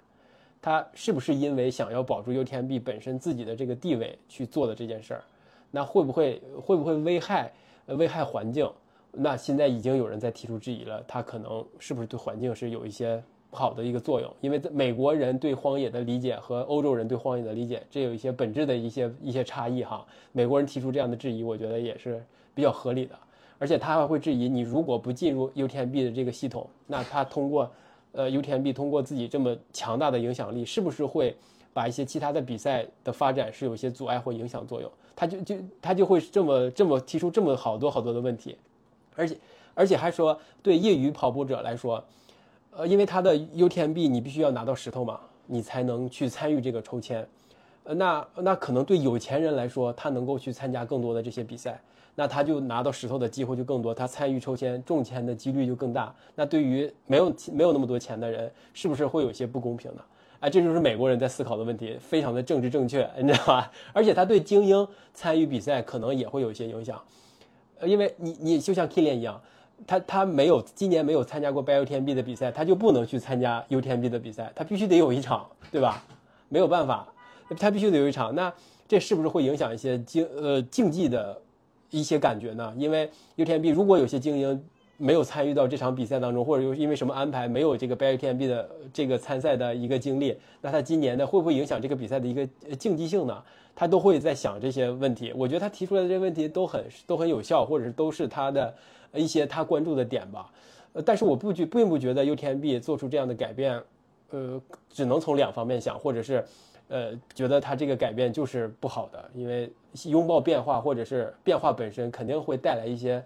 [0.62, 5.22] 他是不是因为想要保住 UTMB 本身自己的这个地位去做的这件事儿？
[5.70, 7.52] 那会不会会不会危害
[7.86, 8.68] 危害环境。
[9.12, 14.32] 那现在已经有人在提出质疑了，他可能是不是对环境是有一些好的一个作用？
[14.40, 20.04] 因为美国人对荒野的理解和欧洲人对荒野的理解，这有一些本质的一些一些差异哈。
[20.32, 22.22] 美国人提出这样的质疑，我觉得也是
[22.54, 23.18] 比较合理的。
[23.58, 27.68] 而且他还会质疑，你如果不进入 UTMB 的这个系统，那他通过，
[28.12, 31.34] 呃，UTMB 通过自己这么强大的影响力，是不是会
[31.72, 34.88] 把一些其他的比赛的发展是有一些阻碍或影响作用？
[35.16, 38.56] 他就就他就会这么这么提出这么好多好多的问题。
[39.16, 39.36] 而且，
[39.74, 42.04] 而且还说，对业余跑步者来说，
[42.78, 47.28] 呃，因为他的 UTMB 你必须要拿到石头嘛，你才能去参与这个抽签。
[47.82, 51.80] 呃，那那可能对有钱人来说，他能够去参加更多的这些比赛，
[52.14, 56.14] 那他就拿到石头的机会就更多，他参与抽签中签的几率就更大。
[56.36, 60.02] 那对于没有没有那么多钱的人，是不是会有些不公平呢？
[60.38, 63.72] 哎，这就是美国人在思考的问题，非常的政治正确， 你知道吧？
[63.92, 67.02] 而且他对精英参与比赛可能也会有一些影响。
[67.80, 69.40] 呃，因为你你就像 Kilian 一样，
[69.86, 76.02] 他他没有今年没有参加过 BUTMB 的比赛，他就不能去参加 UTMB 的比赛，他必须得有一场，对吧？
[76.48, 77.06] 没有办法，
[77.58, 78.34] 他必须得有一场。
[78.34, 78.52] 那
[78.86, 81.40] 这是不是会影响一些竞呃竞技的
[81.90, 82.74] 一些感觉呢？
[82.76, 84.64] 因为 UTMB 如果有些精英
[84.96, 93.42] 没有参与到这场比赛当中，或者又因为什么安排没有这个 BUTMB 的这个参赛的一个经历，那他今年的会不会影响这个比赛的一个竞技性呢？
[93.76, 98.74] 他都会在想这些问题，我觉得他提出来的这些问题都很都很有效，或者是都是他的
[99.12, 100.50] 一些他关注的点吧。
[100.92, 103.82] 呃，但是我不觉并不觉得 UTMB 做出这样的改变，
[104.30, 106.44] 呃，只能从两方面想，或者是，
[106.88, 109.70] 呃，觉得他这个改变就是不好的，因为
[110.06, 113.22] 拥抱变化或者是变化本身肯定会带来一些，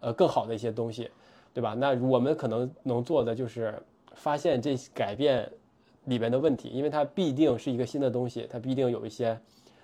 [0.00, 1.10] 呃，更好的一些东西，
[1.54, 1.74] 对吧？
[1.74, 3.74] 那我们可能能做的就是
[4.14, 5.50] 发现这改变
[6.04, 9.38] 里边的问题，因为它必定是一个新的东西，它必定有一些。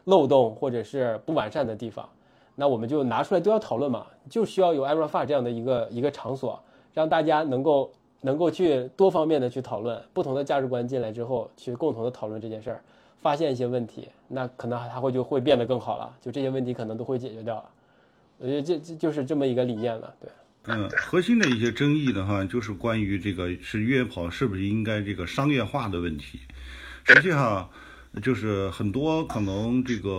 [0.06, 2.08] 漏洞或者是不完善的地方，
[2.54, 7.90] 那我们就拿出来都要讨论嘛，就需要有 e v e r f a 这样的一个一个场所，让大家能够
[8.20, 12.82] 能够去多方面的去讨论不同的价值观进来之后，去共同的讨论这件事儿，
[13.22, 17.64] 发现一些问题，那可能它会就会变得更好了，就这些问题可能都会解决掉了。
[18.38, 20.30] 我觉得这这就是这么一个理念了，对。
[20.66, 26.38] 嗯，核心的一些争议的话，就是关于这个是越野跑是不是应该这个商业化的问题，
[27.04, 27.68] 实际上。
[28.20, 30.10] 就是很多可能这个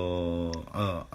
[0.73, 1.05] 呃，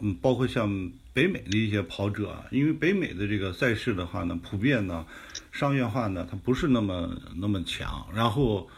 [0.00, 5.04] 嗯，包括像北美的一些跑者，因为北美的这个赛事的话呢，普遍呢，
[5.50, 8.68] 商业化呢，它不是那么那么强，然后，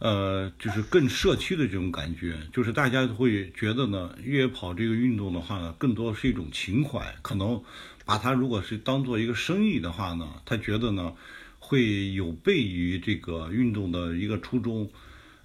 [0.00, 7.62] 呃，就是更社区的这种感觉，就是大家会觉得呢，越野跑这个运动的话呢，更多是一种情怀，可能
[8.04, 11.14] 把它如果是当做一个生意的话呢，他觉得呢，
[11.58, 14.90] 会有悖于这个运动的一个初衷。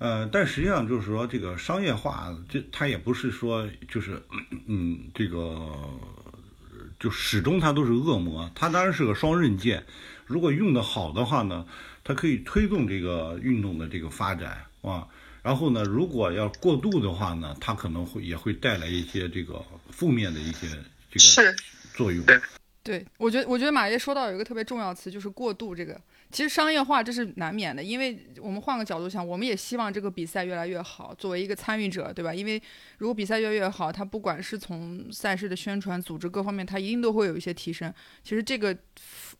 [0.03, 4.21] 呃，但实际上就是说，这个商业化，这它也不是说就是，
[4.67, 5.71] 嗯，这个
[6.99, 9.81] 就始终它都是恶魔，它当然是个双刃剑。
[10.25, 11.65] 如果用的好的话呢，
[12.03, 15.07] 它可以推动这个运动的这个发展啊。
[15.41, 20.67] 然后呢，如果要过度的话呢，它可能会也会带来一些这个负面的一些
[21.09, 21.55] 这个
[21.93, 22.25] 作用。
[22.83, 25.97] 对，我觉得我觉得马爷说到有一个特别重要词，就是过度这个。
[26.33, 31.13] 其实商业化这是难免的，因为我们换个角度想，我们也希望这个比赛越来越好。
[31.13, 32.33] 作为一个参与者，对吧？
[32.33, 32.59] 因为
[32.97, 37.93] 如果比赛越来越好，它不管是从赛事的宣传、组织各方面，它一定都会有一些提升。
[38.23, 38.75] 其实这个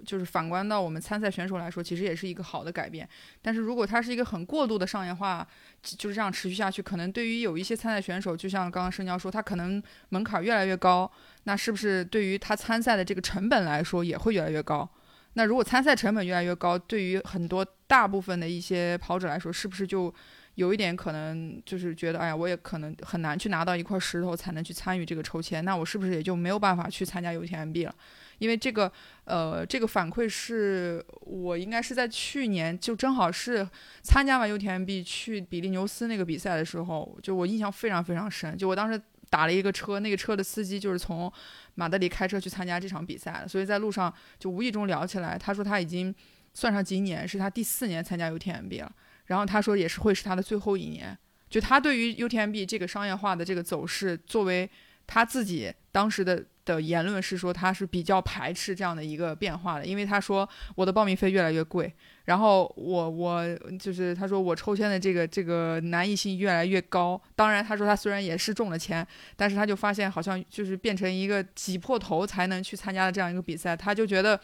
[0.06, 3.10] 就是反观到我们参赛选手来说，其实也是一个好的改变。
[3.42, 5.48] 但是如果它是一个很过度的商业化，
[5.82, 11.12] 就是这样持续下去，可能对于有一些参赛选手，就像刚刚申娇说，他可能门槛越来越高，
[11.46, 14.88] 那是不是对于他参赛的这个成本来说也会越来越高？
[15.34, 20.14] 那如果参赛成本越来越高，对于很多大部分的一些跑者来说，是不是就
[20.56, 27.96] 有一点可能就是觉得，哎呀，我也可能很难去拿到一块石头才能去参与这个抽签，那我是不是也就没有办法去参加 UTMB 了？
[28.40, 28.92] 因为这个，
[29.26, 33.68] 呃，这个反馈是我应该是在去年就正好是
[34.02, 39.02] 参加完 UTMB 去比利牛斯那个比赛的时候，就我印象非常非常深，就我当时
[39.34, 41.32] 打了一个车，那个车的司机就是从。
[41.76, 45.36] 马德里开车去参加这场比赛所以在路上就无意中聊起来。
[45.36, 46.14] 他说他已经
[46.54, 48.92] 算上今年是他第四年参加 UTMB 了，
[49.26, 51.18] 然后他说也是会是他的最后一年。
[51.50, 54.70] 就他对于 UTMB 这个商业化的这个走势，作为
[55.08, 56.44] 他自己当时的。
[56.66, 61.94] 的言论是说他是比较排斥这样的一个变化的，因为他说我的报名费越来越贵，
[62.24, 63.44] 然后我我
[63.78, 67.22] 就是他说我抽签的这个这个难易性越来越高。
[67.36, 69.06] 当然他说他虽然也是中了签，
[69.36, 74.40] 但是他就发现好像就是变成一个挤破头才能去参加的这样一个比赛，他就觉得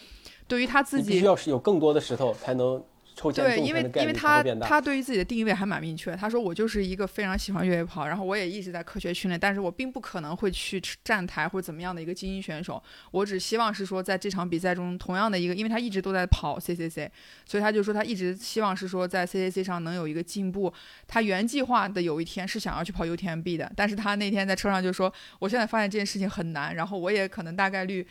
[0.45, 2.83] 对于他自己必须要是有更多的石头才能
[3.19, 4.41] 抽签对，因为因为他。
[4.61, 12.81] 他对于自己的定位还蛮明确，他说我就是一个非常喜欢越野跑，然后我也一直在科学训练，但是我并不可能会去站台或者怎么样的一个精英选手，
[13.11, 17.09] 我只希望是说在这场比赛中同样的一个，因为他一直都在跑 CCC，
[17.45, 20.71] 所以他就说他一直希望是说在 CCC 上能有一个进步。
[21.07, 28.07] 他原计划的有一天是想要去跑 UTMB 的，但是他那天在车上就说，我现在发现这件事情很难，然后我也可能大概率。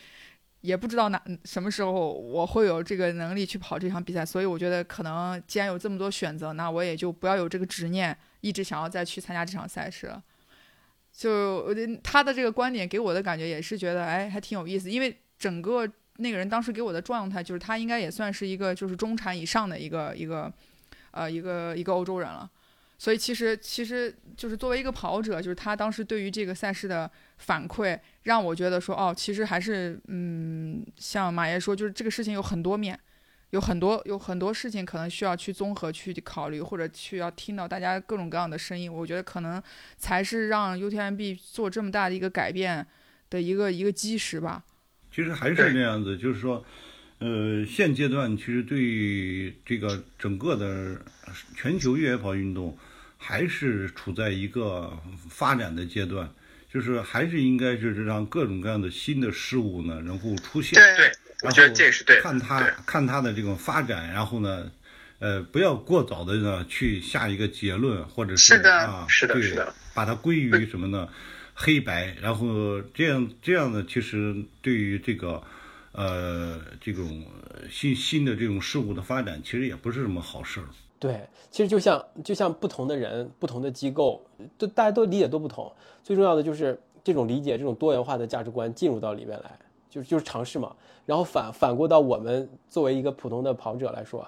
[0.60, 10.22] 也不知道哪什么时候我会有这个能力去跑这场比赛，所以我觉得可能既然有这么多选择，那我也就不要有这个执念，一直想要再去参加这场赛事了。
[11.12, 14.90] 就我觉得他的这个观点给我的感觉也是觉得，哎，还挺有意思。
[14.90, 20.52] 因为整个那个人当时给我的状态，就是他应该也算是一个就是中产以上的一个一个
[21.12, 22.48] 呃一个一个欧洲人了。
[23.00, 27.96] 所以其实其实就是作为一个跑者，就是他当时对于这个赛事的反馈，
[28.28, 33.00] 让我觉得说，哦，其实还是嗯，像马爷说，就是这个事情有很多面，
[33.50, 38.92] 有很多有很多事情可能需要去综合去考虑，或者去要听到大家各种各样的声音。
[38.92, 39.62] 我觉得可能
[39.96, 42.86] 才是让 UTMB 做这么大的一个改变
[43.30, 44.62] 的一个一个基石吧。
[45.10, 46.62] 其实还是那样子，就是说，
[47.20, 51.00] 呃，现阶段其实对这个整个的
[51.56, 52.76] 全球越野跑运动。
[53.20, 54.96] 还是处在一个
[55.28, 56.30] 发展的阶段，
[56.72, 60.78] 就是还是应该就是让各种各样的新的事物呢，然后出现。
[60.96, 61.10] 对，
[61.42, 62.20] 我觉得这是对。
[62.20, 64.70] 看它看它的这种发展，然后呢，
[65.18, 71.08] 呃，不要过早的呢去下一个结论，或者是啊，是的，是的，把它归于什么呢？
[71.54, 75.42] 黑白，然后这样这样呢，其实对于这个
[75.90, 77.26] 呃这种
[77.68, 80.66] 新新的这种事物的发展，其实也不是什么好事儿。
[80.98, 81.20] 对，
[81.50, 84.20] 其实就像就像不同的人、不同的机构，
[84.56, 85.70] 都大家都理解都不同。
[86.02, 89.58] 最重要的就是这种理解、这种多元化的价值观进入到里面来，
[89.88, 90.74] 就就是尝试嘛。
[91.06, 94.26] 然后反反过到我们作为一个普通的跑者来说，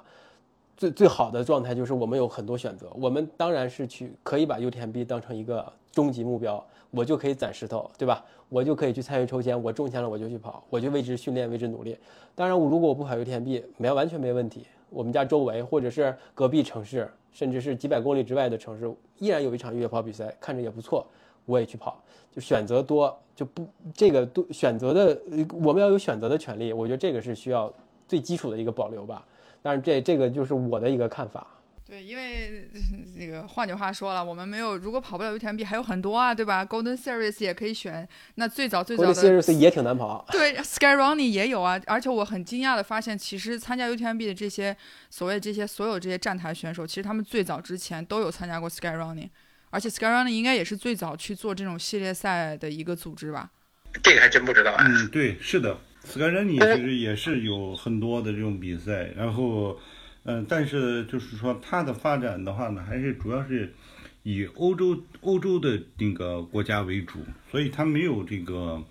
[0.76, 2.88] 最最好的状态就是我们有很多选择。
[2.94, 8.24] 我们当然是去可以把 UTMB 当成一个终极目标，我就可以攒石头，对吧？
[8.48, 11.96] 我就可以去参与抽签，我中签了我就去跑，我就为之训练、为之努力。
[12.34, 14.66] 当然，我如果我不跑 UTMB，没完全没问题。
[14.90, 21.06] 我们家周围，或者是隔壁城市，甚至是几百公里之外的城市，依然有一场越野跑比赛，看着也不错，
[21.46, 22.02] 我也去跑。
[22.32, 25.20] 就选择多，就不这个多选择的，
[25.52, 26.72] 我们要有选择的权利。
[26.72, 27.72] 我觉得这个是需要
[28.06, 29.26] 最基础的一个保留吧。
[29.62, 31.46] 但是这这个就是我的一个看法。
[31.90, 32.70] 对，因为
[33.16, 38.08] 那个换句话说了，我们没有，如果跑不了 UTMB 还有很多啊，对吧？Golden Series 也可以选。
[38.36, 40.24] 那最早最早的 Golden Series 也挺难跑。
[40.30, 41.80] 对，Sky Running 也有啊。
[41.88, 44.76] 而且我很惊讶的发现，其实参加 UTMB 的这些
[45.10, 49.30] 所谓这些所有这些站台选手，其实他们最早之前都有参加过 Sky Running，
[49.70, 53.50] 而且 Sky Running 应该也是最早去做这种系列赛的一个组织吧？
[54.00, 54.84] 这个还真不知道啊。
[54.86, 59.76] 嗯，对，是的，Sky Running 其实也是有很多的这种比赛，然后。
[60.24, 63.72] 嗯，但是就是说它的发展的话呢，还是主要是
[64.22, 68.84] 以欧洲欧洲的那个国家为主，所以它没有这个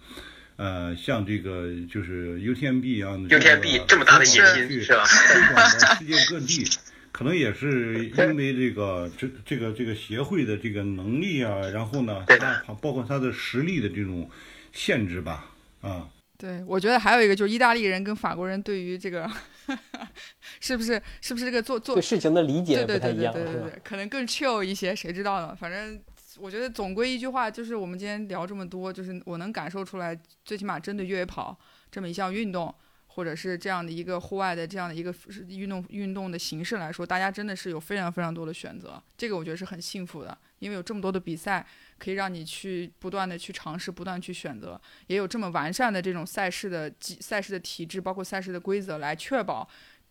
[0.56, 5.03] 呃像这个就是 UTMB 一样的 UTMB 这么大的野心是吧？
[5.06, 6.65] 推广到世界各地，
[7.11, 14.30] 可能也是因为这个这这个这个协会的这个能力啊，然后呢，它包括它的实力的这种
[14.73, 15.51] 限制吧，
[15.81, 16.10] 啊。
[16.38, 19.30] 对，我觉得还有一个就是意大利人跟法国人对于这个，
[20.59, 25.55] 是不是是不是这个做做对事情的理解不太一样，对对对对，可能更 chill 一些，谁知道呢？
[25.55, 26.01] 反正
[26.37, 31.57] 我觉得总归一句话，就是我们今天聊这么多，就是我能感受出来，最起码针对越野跑
[31.91, 32.73] 这么一项运动，
[33.07, 35.13] 或者是这样的一个户外的这样的一个
[35.47, 41.65] 运动运动的形式来说，大家真的是有非常非常多的选择，这个我觉得是很幸福的，因为有这么多的比赛。
[41.99, 49.67] 可以让你去不断的去尝试，不断去选择，也有这么完善的这种赛事的机赛事的体制，包括赛事的规则来确保，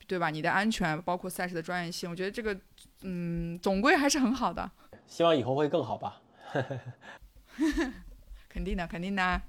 [0.07, 0.31] 对吧？
[0.31, 2.57] 你的安全，包括赛事的专业性，我觉得这个，
[3.03, 4.71] 嗯，总归还是很好的。
[5.07, 6.21] 希望以后会更好吧。
[8.49, 9.43] 肯定的，肯定的。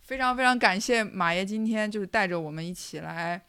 [0.00, 3.40] 非常非常感谢马爷今天就是带着我们一起来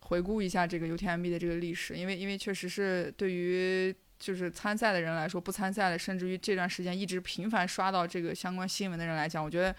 [0.00, 3.94] 回顾一下这个 UTMB 的这个历史，因为因为确实是对于。
[4.18, 9.74] 就是参赛的人来说，不参赛的，甚至于这段时间一直频繁刷到这个相关新闻的人来讲，我觉得，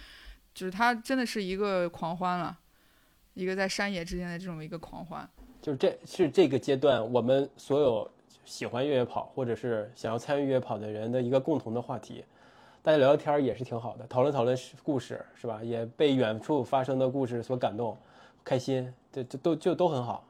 [0.53, 2.59] 就是他真的是一个狂欢了，
[3.33, 5.27] 一个在山野之间的这种一个狂欢。
[5.61, 8.11] 就是这是这个阶段我们所有
[8.43, 12.23] 喜欢越野跑或者是想要参与越野跑的人的一个共同的话题，
[12.83, 15.63] 大家聊聊天也是挺好的，讨论讨论故事是吧？
[15.63, 17.97] 也被远处发生的故事所感动，
[18.43, 20.27] 开心，这这都就都很好。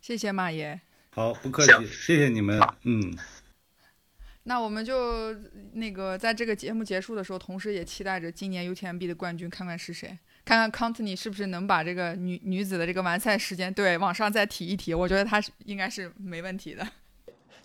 [0.00, 0.80] 谢谢马爷。
[1.14, 2.60] 好，不客气，谢谢你们。
[2.82, 3.16] 嗯，
[4.42, 5.32] 那我们就
[5.74, 10.18] 那个在这个节目结束的时候，同时也期待着今年 UTMB 的冠军，看看是谁。
[10.44, 14.92] 看看康特尼是不是能把这个女女子的这个完赛时间对往上再提一提。
[14.92, 16.86] 我觉得他是应该是没问题的。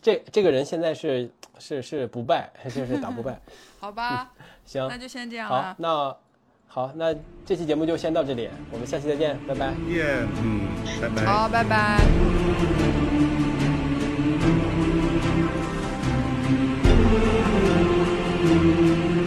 [0.02, 3.42] 这这个人现在是是是不败，就是打不败。
[3.80, 4.32] 好吧，
[4.64, 5.76] 行，那就先这样好了，。
[5.80, 6.16] 那
[6.68, 7.14] 好，那
[7.46, 9.74] 这期节目就先到这里，我们下期再见，拜拜。
[9.90, 10.68] 耶，嗯，
[11.02, 11.26] 拜拜。
[11.26, 12.89] 好，拜拜。
[18.62, 19.19] you.